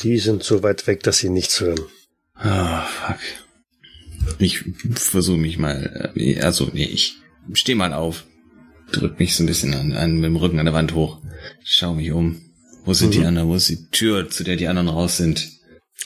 [0.00, 1.80] Die sind so weit weg, dass sie nichts hören.
[2.34, 3.18] Ah, oh, fuck.
[4.38, 4.64] Ich
[4.94, 7.16] versuche mich mal, äh, also nee, ich
[7.52, 8.24] steh mal auf,
[8.92, 11.20] drück mich so ein bisschen an, an mit dem Rücken an der Wand hoch,
[11.64, 12.40] schau mich um.
[12.84, 13.12] Wo sind mhm.
[13.12, 13.48] die anderen?
[13.48, 15.50] Wo ist die Tür, zu der die anderen raus sind?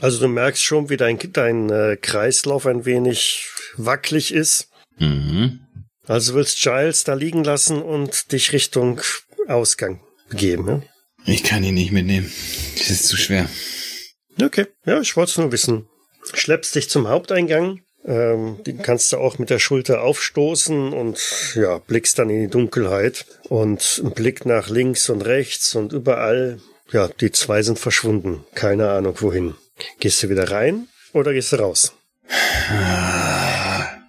[0.00, 4.68] Also du merkst schon, wie dein, dein äh, Kreislauf ein wenig wackelig ist.
[4.98, 5.60] Mhm.
[6.06, 9.00] Also willst Giles da liegen lassen und dich Richtung
[9.48, 10.82] Ausgang begeben, ne?
[11.24, 12.30] Ich kann ihn nicht mitnehmen.
[12.78, 13.48] Das ist zu schwer.
[14.40, 15.88] Okay, ja, ich wollte es nur wissen.
[16.34, 21.18] Schleppst dich zum Haupteingang Ähm, den kannst du auch mit der Schulter aufstoßen und
[21.56, 26.60] ja, blickst dann in die Dunkelheit und ein Blick nach links und rechts und überall.
[26.92, 28.44] Ja, die zwei sind verschwunden.
[28.54, 29.54] Keine Ahnung wohin.
[29.98, 31.94] Gehst du wieder rein oder gehst du raus?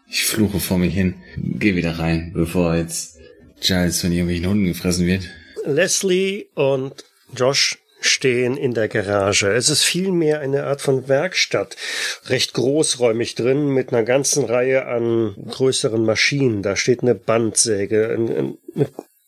[0.10, 1.16] Ich fluche vor mich hin.
[1.36, 3.18] Geh wieder rein, bevor jetzt
[3.62, 5.28] Giles von irgendwelchen Hunden gefressen wird.
[5.66, 7.04] Leslie und
[7.36, 9.52] Josh stehen in der Garage.
[9.54, 11.76] Es ist vielmehr eine Art von Werkstatt,
[12.28, 16.64] recht großräumig drin mit einer ganzen Reihe an größeren Maschinen.
[16.64, 18.58] Da steht eine Bandsäge, eine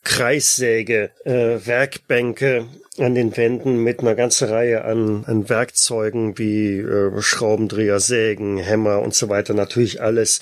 [0.03, 2.65] Kreissäge, äh, Werkbänke
[2.97, 9.01] an den Wänden mit einer ganzen Reihe an, an Werkzeugen wie äh, Schraubendreher, Sägen, Hämmer
[9.01, 9.53] und so weiter.
[9.53, 10.41] Natürlich alles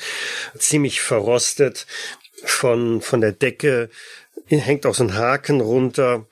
[0.57, 1.85] ziemlich verrostet.
[2.43, 3.89] Von, von der Decke
[4.47, 6.27] hängt auch so ein Haken runter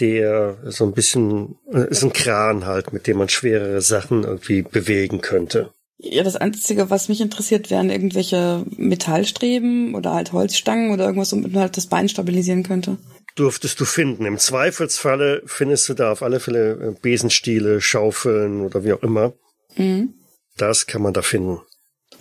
[0.00, 4.62] der so ein bisschen, äh, ist ein Kran halt, mit dem man schwerere Sachen irgendwie
[4.62, 5.72] bewegen könnte.
[5.98, 11.52] Ja, das Einzige, was mich interessiert, wären irgendwelche Metallstreben oder halt Holzstangen oder irgendwas, womit
[11.52, 12.98] man halt das Bein stabilisieren könnte.
[13.36, 14.26] Durftest du finden.
[14.26, 19.32] Im Zweifelsfalle findest du da auf alle Fälle äh, Besenstiele, Schaufeln oder wie auch immer.
[19.76, 20.14] Mhm.
[20.56, 21.60] Das kann man da finden.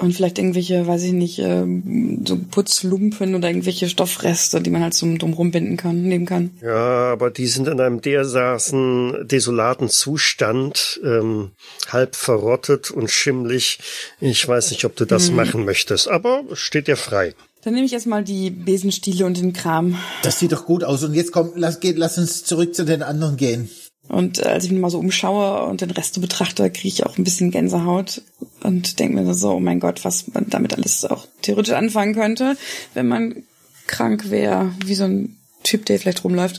[0.01, 4.93] Und vielleicht irgendwelche, weiß ich nicht, ähm, so Putzlumpen oder irgendwelche Stoffreste, die man halt
[4.93, 6.51] zum drum rumbinden kann, nehmen kann.
[6.61, 11.51] Ja, aber die sind in einem dermaßen desolaten Zustand, ähm,
[11.89, 13.79] halb verrottet und schimmlig.
[14.19, 15.35] Ich weiß nicht, ob du das hm.
[15.35, 17.33] machen möchtest, aber steht dir frei.
[17.63, 19.95] Dann nehme ich erstmal die Besenstiele und den Kram.
[20.23, 21.03] Das sieht doch gut aus.
[21.03, 23.69] Und jetzt komm, lass, geht, lass uns zurück zu den anderen gehen.
[24.11, 27.05] Und äh, als ich mich mal so umschaue und den Rest so betrachte, kriege ich
[27.05, 28.21] auch ein bisschen Gänsehaut
[28.61, 32.57] und denke mir so, oh mein Gott, was man damit alles auch theoretisch anfangen könnte,
[32.93, 33.43] wenn man
[33.87, 36.57] krank wäre, wie so ein Typ, der vielleicht rumläuft.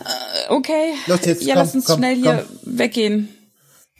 [0.00, 2.78] Äh, okay, Los, jetzt, ja, komm, lass uns komm, schnell hier komm.
[2.78, 3.28] weggehen.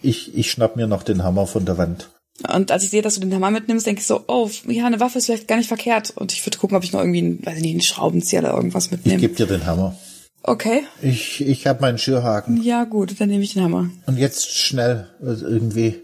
[0.03, 2.11] Ich, ich schnapp mir noch den Hammer von der Wand.
[2.53, 5.01] Und als ich sehe, dass du den Hammer mitnimmst, denke ich so, oh, ja, eine
[5.01, 6.11] Waffe ist vielleicht gar nicht verkehrt.
[6.17, 8.91] Und ich würde gucken, ob ich noch irgendwie, einen, weiß nicht, einen Schraubenzieher oder irgendwas
[8.91, 9.17] mitnehme.
[9.17, 9.97] Ich gebe dir den Hammer.
[10.43, 10.85] Okay.
[11.03, 12.63] Ich, ich habe meinen Schürhaken.
[12.63, 13.91] Ja, gut, dann nehme ich den Hammer.
[14.07, 16.01] Und jetzt schnell, also irgendwie.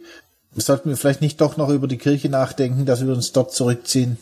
[0.54, 4.18] Sollten wir vielleicht nicht doch noch über die Kirche nachdenken, dass wir uns dort zurückziehen?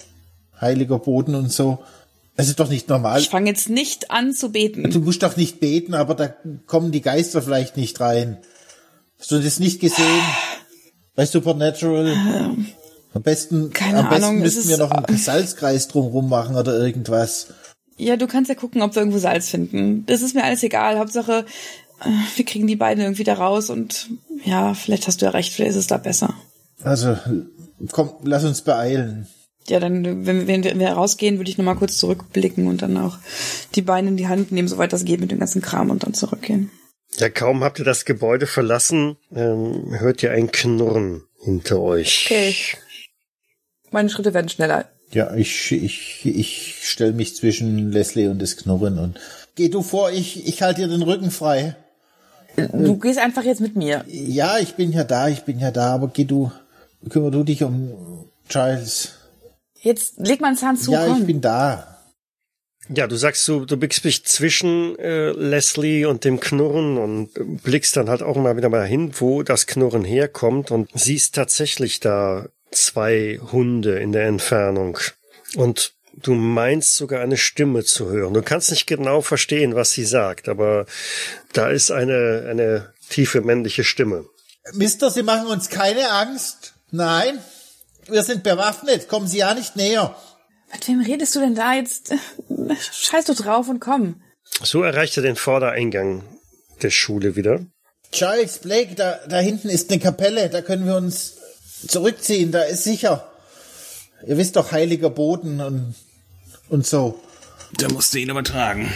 [0.60, 1.78] Heiliger Boden und so.
[2.36, 3.20] Es ist doch nicht normal.
[3.20, 4.90] Ich fange jetzt nicht an zu beten.
[4.90, 6.34] Du musst doch nicht beten, aber da
[6.66, 8.38] kommen die Geister vielleicht nicht rein.
[9.18, 10.20] Hast du das nicht gesehen?
[11.14, 12.08] Bei Supernatural?
[12.08, 12.66] Ähm,
[13.14, 17.48] am besten, keine am besten Ahnung, müssten wir noch einen Salzkreis drumrum machen oder irgendwas.
[17.96, 20.04] Ja, du kannst ja gucken, ob wir irgendwo Salz finden.
[20.06, 20.98] Das ist mir alles egal.
[20.98, 21.44] Hauptsache,
[22.00, 24.10] äh, wir kriegen die beiden irgendwie da raus und
[24.44, 26.34] ja, vielleicht hast du ja recht, vielleicht ist es da besser.
[26.82, 27.16] Also,
[27.92, 29.28] komm, lass uns beeilen.
[29.66, 33.16] Ja, dann, wenn, wenn, wenn wir rausgehen, würde ich nochmal kurz zurückblicken und dann auch
[33.74, 36.12] die Beine in die Hand nehmen, soweit das geht mit dem ganzen Kram und dann
[36.12, 36.70] zurückgehen.
[37.16, 42.26] Ja, kaum habt ihr das Gebäude verlassen, ähm, hört ihr ein Knurren hinter euch.
[42.26, 42.56] Okay.
[43.90, 44.90] Meine Schritte werden schneller.
[45.14, 49.18] Ja, ich, ich, ich stelle mich zwischen Leslie und das Knurren und
[49.54, 51.76] geh du vor, ich, ich halte dir den Rücken frei.
[52.56, 54.04] Du gehst einfach jetzt mit mir.
[54.08, 56.50] Ja, ich bin ja da, ich bin ja da, aber geh du,
[57.08, 59.12] kümmer du dich um Charles.
[59.80, 60.92] Jetzt leg mal einen Zahn zu.
[60.92, 61.20] Ja, komm.
[61.20, 61.94] ich bin da.
[62.88, 67.96] Ja, du sagst, du, du biegst dich zwischen äh, Leslie und dem Knurren und blickst
[67.96, 72.46] dann halt auch mal wieder mal hin, wo das Knurren herkommt und siehst tatsächlich da
[72.76, 74.98] zwei Hunde in der Entfernung.
[75.56, 78.34] Und du meinst sogar eine Stimme zu hören.
[78.34, 80.86] Du kannst nicht genau verstehen, was sie sagt, aber
[81.52, 84.26] da ist eine, eine tiefe männliche Stimme.
[84.72, 86.74] Mister, Sie machen uns keine Angst.
[86.90, 87.38] Nein,
[88.08, 89.08] wir sind bewaffnet.
[89.08, 90.16] Kommen Sie ja nicht näher.
[90.72, 92.14] Mit wem redest du denn da jetzt?
[92.92, 94.22] Scheiß du drauf und komm.
[94.62, 96.24] So erreicht er den Vordereingang
[96.82, 97.60] der Schule wieder.
[98.12, 100.48] Charles Blake, da, da hinten ist eine Kapelle.
[100.48, 101.34] Da können wir uns
[101.86, 103.30] zurückziehen, da ist sicher.
[104.26, 105.94] Ihr wisst doch, heiliger Boden und,
[106.68, 107.20] und so.
[107.76, 108.90] Da musst du ihn aber tragen.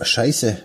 [0.00, 0.56] Scheiße.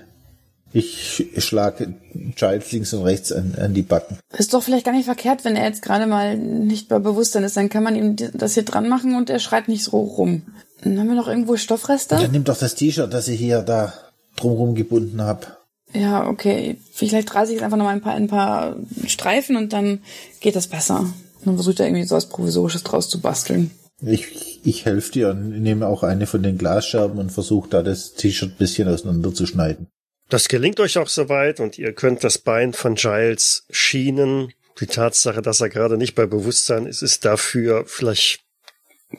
[0.72, 1.96] Ich schlage
[2.36, 4.20] Giles links und rechts an, an die Backen.
[4.38, 7.58] Ist doch vielleicht gar nicht verkehrt, wenn er jetzt gerade mal nicht bei Bewusstsein ist.
[7.58, 10.44] Dann kann man ihm das hier dran machen und er schreit nicht so rum.
[10.84, 12.16] Dann haben wir noch irgendwo Stoffreste?
[12.16, 13.94] Dann nimm doch das T-Shirt, das ich hier da
[14.36, 15.48] drumrum gebunden habe.
[15.94, 16.78] Ja, okay.
[16.92, 18.76] Vielleicht reiße ich jetzt einfach noch mal ein paar, ein paar
[19.08, 20.00] Streifen und dann
[20.40, 21.12] geht das besser.
[21.44, 23.72] Dann versucht er irgendwie so was Provisorisches draus zu basteln.
[24.02, 28.14] Ich, ich helfe dir und nehme auch eine von den Glasscherben und versuche da das
[28.14, 29.88] T-Shirt bisschen auseinanderzuschneiden.
[30.30, 34.54] Das gelingt euch auch soweit und ihr könnt das Bein von Giles schienen.
[34.80, 38.42] Die Tatsache, dass er gerade nicht bei Bewusstsein ist, ist dafür vielleicht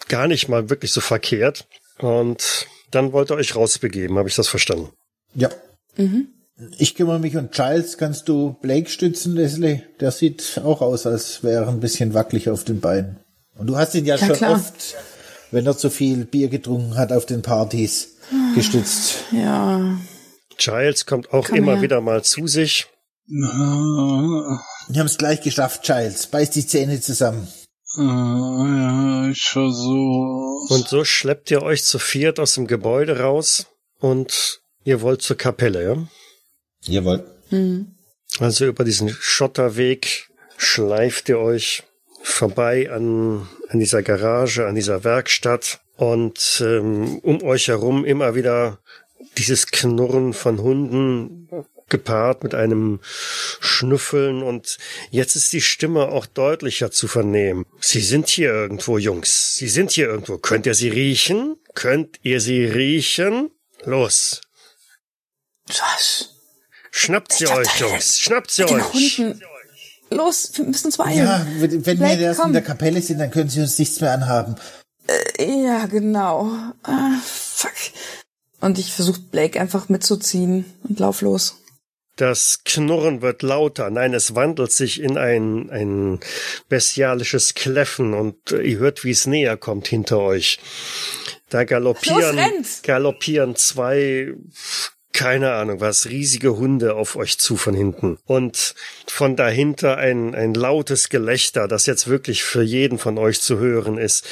[0.08, 1.66] gar nicht mal wirklich so verkehrt.
[1.98, 4.90] Und dann wollt ihr euch rausbegeben, habe ich das verstanden?
[5.34, 5.50] Ja.
[5.96, 6.28] Mhm.
[6.78, 7.96] Ich kümmere mich um Giles.
[7.98, 9.82] Kannst du Blake stützen, Leslie?
[10.00, 13.18] Der sieht auch aus, als wäre er ein bisschen wackelig auf den Beinen.
[13.56, 14.52] Und du hast ihn ja, ja schon klar.
[14.54, 14.96] oft,
[15.50, 18.16] wenn er zu viel Bier getrunken hat auf den Partys,
[18.54, 19.24] gestützt.
[19.32, 19.98] Ja.
[20.56, 21.82] Giles kommt auch Komm immer her.
[21.82, 22.86] wieder mal zu sich.
[23.26, 26.26] Wir haben es gleich geschafft, Giles.
[26.26, 27.48] Beiß die Zähne zusammen.
[27.96, 30.74] Ja, ich versuche.
[30.74, 33.66] Und so schleppt ihr euch zu viert aus dem Gebäude raus
[33.98, 35.96] und ihr wollt zur Kapelle, ja?
[36.84, 37.24] Jawohl.
[37.50, 37.94] Mhm.
[38.38, 41.82] Also über diesen Schotterweg schleift ihr euch
[42.22, 48.78] vorbei an, an dieser Garage, an dieser Werkstatt und ähm, um euch herum immer wieder
[49.36, 51.48] dieses Knurren von Hunden
[51.88, 54.78] gepaart mit einem Schnüffeln und
[55.10, 57.66] jetzt ist die Stimme auch deutlicher zu vernehmen.
[57.80, 59.56] Sie sind hier irgendwo, Jungs.
[59.56, 60.38] Sie sind hier irgendwo.
[60.38, 61.56] Könnt ihr sie riechen?
[61.74, 63.50] Könnt ihr sie riechen?
[63.84, 64.40] Los.
[65.66, 66.39] Was?
[66.90, 68.18] Schnappt sie euch, Jungs.
[68.18, 69.18] Schnappt sie euch.
[69.18, 69.40] Hunden.
[70.10, 71.18] Los, wir müssen uns beeilen.
[71.18, 74.12] Ja, wenn Blake, wir erst in der Kapelle sind, dann können sie uns nichts mehr
[74.12, 74.56] anhaben.
[75.38, 76.50] Äh, ja, genau.
[76.82, 77.72] Ah, fuck.
[78.60, 81.56] Und ich versuche Blake einfach mitzuziehen und lauf los.
[82.16, 83.88] Das Knurren wird lauter.
[83.88, 86.20] Nein, es wandelt sich in ein, ein
[86.68, 90.58] bestialisches Kläffen und ihr hört, wie es näher kommt hinter euch.
[91.48, 92.38] Da galoppieren,
[92.82, 94.34] galoppieren zwei
[95.20, 98.16] keine Ahnung was, riesige Hunde auf euch zu von hinten.
[98.24, 98.74] Und
[99.06, 103.98] von dahinter ein, ein lautes Gelächter, das jetzt wirklich für jeden von euch zu hören
[103.98, 104.24] ist.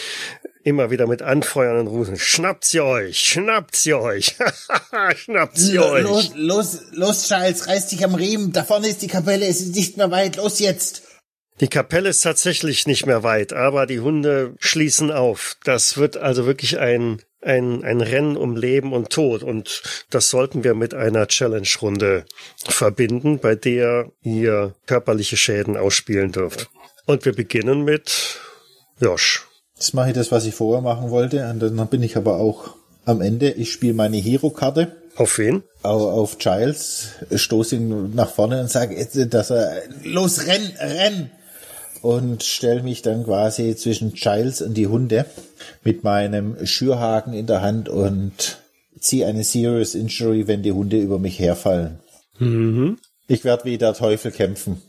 [0.65, 2.17] Immer wieder mit anfeuernden Rufen.
[2.19, 3.19] Schnappt sie euch!
[3.19, 4.37] Schnappt sie euch!
[5.17, 6.05] Schnappt sie L euch!
[6.05, 8.53] Los, los, los, Charles, reiß dich am Riemen.
[8.53, 10.37] Da vorne ist die Kapelle, es ist nicht mehr weit.
[10.37, 11.03] Los jetzt!
[11.61, 15.59] Die Kapelle ist tatsächlich nicht mehr weit, aber die Hunde schließen auf.
[15.65, 19.43] Das wird also wirklich ein ein, ein Rennen um Leben und Tod.
[19.43, 22.25] Und das sollten wir mit einer Challenge-Runde
[22.65, 26.69] verbinden, bei der ihr körperliche Schäden ausspielen dürft.
[27.07, 28.39] Und wir beginnen mit
[29.01, 29.47] Josh.
[29.77, 31.49] Jetzt mache ich das, was ich vorher machen wollte.
[31.49, 32.75] Und dann bin ich aber auch
[33.05, 33.51] am Ende.
[33.51, 34.97] Ich spiele meine Hero-Karte.
[35.17, 35.63] Auf wen?
[35.83, 41.31] Auf, auf Giles, stoße ihn nach vorne und sage, dass er, los, renn, renn!
[42.03, 45.27] Und stelle mich dann quasi zwischen Giles und die Hunde
[45.85, 48.59] mit meinem Schürhaken in der Hand und
[48.99, 51.99] ziehe eine Serious Injury, wenn die Hunde über mich herfallen.
[52.39, 52.99] Mhm.
[53.27, 54.83] Ich werde wie der Teufel kämpfen.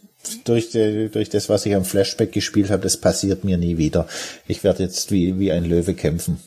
[0.43, 4.07] Durch, die, durch das, was ich am Flashback gespielt habe, das passiert mir nie wieder.
[4.47, 6.39] Ich werde jetzt wie, wie ein Löwe kämpfen.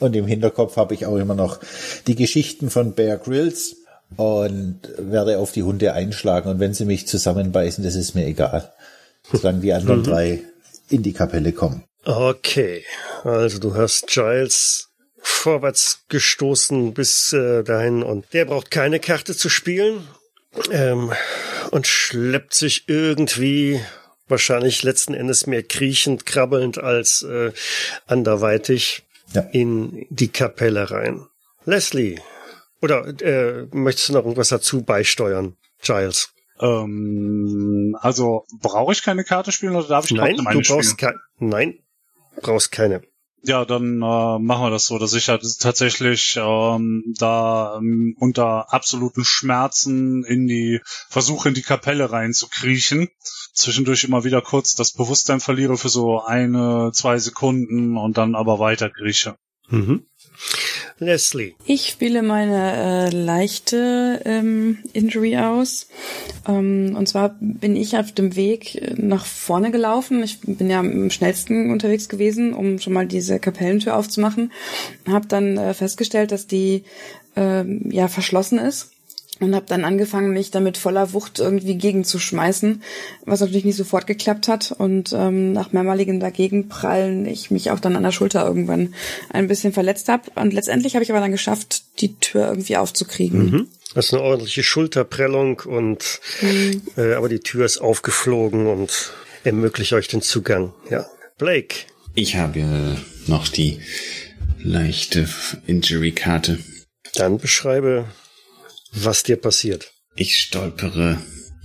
[0.00, 1.60] Und im Hinterkopf habe ich auch immer noch
[2.06, 3.76] die Geschichten von Bear Grylls
[4.16, 6.48] und werde auf die Hunde einschlagen.
[6.50, 8.72] Und wenn sie mich zusammenbeißen, das ist mir egal
[9.32, 10.04] solange die anderen mhm.
[10.04, 10.42] drei
[10.88, 11.84] in die Kapelle kommen.
[12.04, 12.84] Okay,
[13.24, 14.88] also du hast Giles
[15.22, 20.06] vorwärts gestoßen bis äh, dahin und der braucht keine Karte zu spielen
[20.70, 21.12] ähm,
[21.70, 23.80] und schleppt sich irgendwie
[24.28, 27.52] wahrscheinlich letzten Endes mehr kriechend, krabbelnd als äh,
[28.06, 29.02] anderweitig
[29.34, 29.42] ja.
[29.52, 31.26] in die Kapelle rein.
[31.64, 32.18] Leslie,
[32.80, 36.30] oder äh, möchtest du noch irgendwas dazu beisteuern, Giles?
[36.60, 41.18] Ähm, also brauche ich keine Karte spielen oder darf ich Nein, du brauchst spielen?
[41.38, 41.78] Nein,
[42.40, 43.02] brauchst keine.
[43.42, 48.72] Ja, dann äh, machen wir das so, dass ich halt tatsächlich ähm, da ähm, unter
[48.72, 53.08] absoluten Schmerzen in die versuche in die Kapelle reinzukriechen.
[53.54, 58.58] Zwischendurch immer wieder kurz das Bewusstsein verliere für so eine, zwei Sekunden und dann aber
[58.58, 59.36] weiter krieche.
[59.70, 60.04] Mhm.
[61.00, 61.54] Leslie.
[61.64, 65.88] Ich spiele meine äh, leichte ähm, Injury aus.
[66.46, 70.22] Ähm, und zwar bin ich auf dem Weg nach vorne gelaufen.
[70.22, 74.52] Ich bin ja am schnellsten unterwegs gewesen, um schon mal diese Kapellentür aufzumachen.
[75.08, 76.84] Hab dann äh, festgestellt, dass die
[77.34, 78.92] äh, ja verschlossen ist
[79.40, 82.82] und habe dann angefangen, mich damit voller Wucht irgendwie gegenzuschmeißen,
[83.24, 84.72] was natürlich nicht sofort geklappt hat.
[84.72, 88.94] Und ähm, nach mehrmaligen Dagegenprallen ich mich auch dann an der Schulter irgendwann
[89.30, 90.30] ein bisschen verletzt habe.
[90.34, 93.50] Und letztendlich habe ich aber dann geschafft, die Tür irgendwie aufzukriegen.
[93.50, 93.68] Mhm.
[93.94, 96.82] Das ist eine ordentliche Schulterprellung und mhm.
[96.96, 99.12] äh, aber die Tür ist aufgeflogen und
[99.42, 100.72] ermöglicht euch den Zugang.
[100.90, 101.06] Ja.
[101.38, 101.86] Blake.
[102.14, 103.80] Ich habe noch die
[104.62, 105.28] leichte
[105.66, 106.58] Injury-Karte.
[107.14, 108.04] Dann beschreibe
[108.92, 109.92] was dir passiert.
[110.16, 111.20] Ich stolpere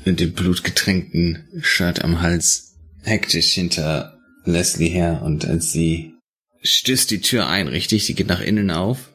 [0.05, 6.13] mit dem blutgetränkten Shirt am Hals hektisch hinter Leslie her und als sie
[6.61, 8.05] stößt die Tür ein, richtig?
[8.05, 9.11] Die geht nach innen auf?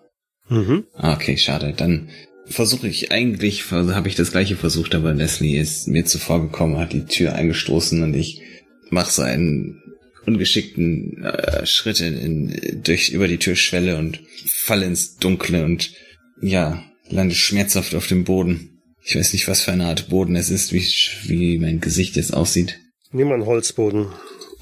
[0.48, 0.84] Mhm.
[0.94, 1.74] Okay, schade.
[1.76, 2.08] Dann
[2.46, 6.92] versuche ich eigentlich, habe ich das gleiche versucht, aber Leslie ist mir zuvor gekommen, hat
[6.92, 8.42] die Tür eingestoßen und ich
[8.90, 9.80] mache so einen
[10.26, 15.92] ungeschickten äh, Schritt in, in, durch über die Türschwelle und falle ins Dunkle und
[16.40, 18.80] ja, lande schmerzhaft auf dem Boden.
[19.02, 20.86] Ich weiß nicht, was für eine Art Boden es ist, wie,
[21.24, 22.78] wie mein Gesicht jetzt aussieht.
[23.12, 24.06] Nimm einen Holzboden.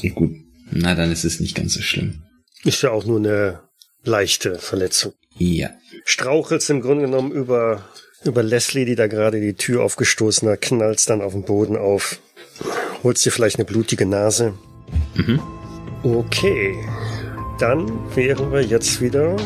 [0.01, 0.37] Ja, gut.
[0.71, 2.23] Na, dann ist es nicht ganz so schlimm.
[2.65, 3.61] Ist ja auch nur eine
[4.05, 5.13] leichte Verletzung.
[5.37, 5.71] Ja.
[6.05, 7.85] Strauchelst im Grunde genommen über,
[8.25, 12.21] über Leslie, die da gerade die Tür aufgestoßen hat, knallst dann auf den Boden auf.
[13.03, 14.55] Holst dir vielleicht eine blutige Nase.
[15.15, 15.41] Mhm.
[16.03, 16.75] Okay.
[17.59, 19.37] Dann wären wir jetzt wieder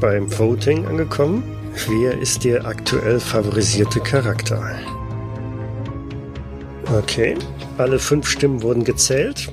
[0.00, 1.55] beim Voting angekommen.
[1.84, 4.76] Wer ist der aktuell favorisierte Charakter?
[6.98, 7.36] Okay,
[7.76, 9.52] alle fünf Stimmen wurden gezählt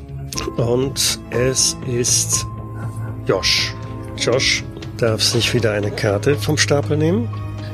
[0.55, 2.45] und es ist
[3.27, 3.75] Josh.
[4.17, 4.63] Josh
[4.97, 7.27] darf sich wieder eine Karte vom Stapel nehmen.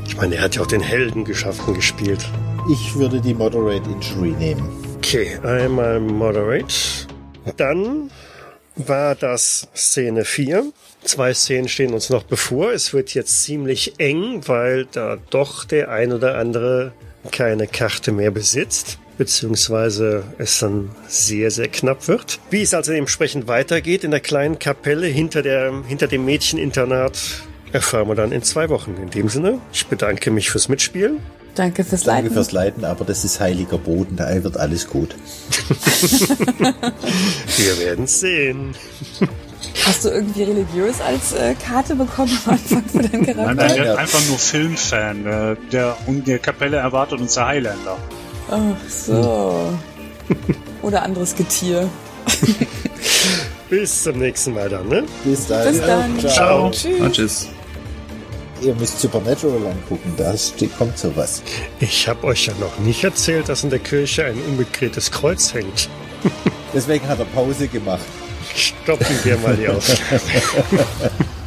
[0.08, 2.28] Ich meine, er hat ja auch den Helden geschafft und gespielt.
[2.72, 4.68] Ich würde die Moderate Injury nehmen.
[4.97, 6.74] Okay, einmal Moderate.
[7.56, 8.10] Dann
[8.76, 10.72] war das Szene 4.
[11.04, 12.72] Zwei Szenen stehen uns noch bevor.
[12.72, 16.91] Es wird jetzt ziemlich eng, weil da doch der ein oder andere
[17.32, 22.39] keine Karte mehr besitzt beziehungsweise es dann sehr, sehr knapp wird.
[22.50, 27.20] Wie es also entsprechend weitergeht in der kleinen Kapelle hinter, der, hinter dem Mädcheninternat,
[27.74, 28.95] erfahren wir dann in zwei Wochen.
[28.95, 31.20] In dem Sinne, ich bedanke mich fürs Mitspielen.
[31.54, 32.24] Danke fürs Leiten.
[32.28, 35.14] Danke fürs Leiten, aber das ist heiliger Boden, da wird alles gut.
[37.58, 38.74] Wir werden sehen.
[39.90, 43.56] Hast du irgendwie religiös als äh, Karte bekommen am Anfang für deinen Charakter?
[43.56, 45.24] Nein, nein, der ist einfach nur Filmfan.
[45.24, 47.98] Der, der und der Kapelle erwartet uns der Highlander.
[48.52, 49.74] Ach so.
[50.84, 51.90] Oder anderes Getier.
[53.70, 55.06] Bis zum nächsten Mal dann, ne?
[55.24, 55.68] Bis dann.
[55.68, 56.20] Bis dann.
[56.20, 56.30] Ciao.
[56.30, 56.70] Ciao.
[56.70, 57.02] Tschüss.
[57.02, 57.48] Und tschüss.
[58.62, 60.36] Ihr müsst Supernatural angucken, da
[60.78, 61.42] kommt sowas.
[61.80, 65.90] Ich habe euch ja noch nicht erzählt, dass in der Kirche ein unbekrehtes Kreuz hängt.
[66.76, 68.06] Deswegen hat er Pause gemacht.
[68.56, 70.22] Stoppen wir mal die Aufnahme.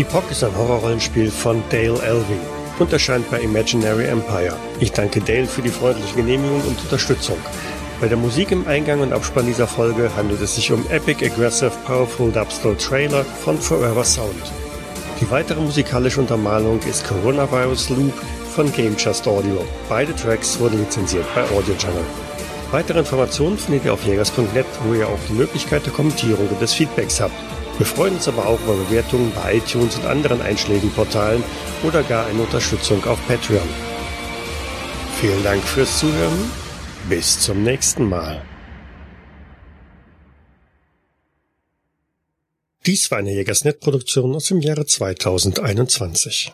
[0.00, 2.38] Epoch ist ein Horrorrollenspiel von Dale Elvey
[2.78, 4.56] und erscheint bei Imaginary Empire.
[4.80, 7.36] Ich danke Dale für die freundliche Genehmigung und Unterstützung.
[8.00, 11.72] Bei der Musik im Eingang und Abspann dieser Folge handelt es sich um Epic Aggressive
[11.84, 14.50] Powerful Dubstep Trailer von Forever Sound.
[15.20, 18.14] Die weitere musikalische Untermalung ist Coronavirus Loop
[18.54, 19.66] von Game Just Audio.
[19.90, 22.04] Beide Tracks wurden lizenziert bei Audio Channel.
[22.70, 26.72] Weitere Informationen findet ihr auf jägers.net, wo ihr auch die Möglichkeit der Kommentierung und des
[26.72, 27.34] Feedbacks habt.
[27.80, 31.42] Wir freuen uns aber auch über Bewertungen bei iTunes und anderen Einschlägenportalen
[31.82, 33.66] oder gar eine Unterstützung auf Patreon.
[35.18, 36.50] Vielen Dank fürs Zuhören.
[37.08, 38.42] Bis zum nächsten Mal.
[42.84, 46.48] Dies war eine Jägersnet-Produktion aus dem Jahre 2021.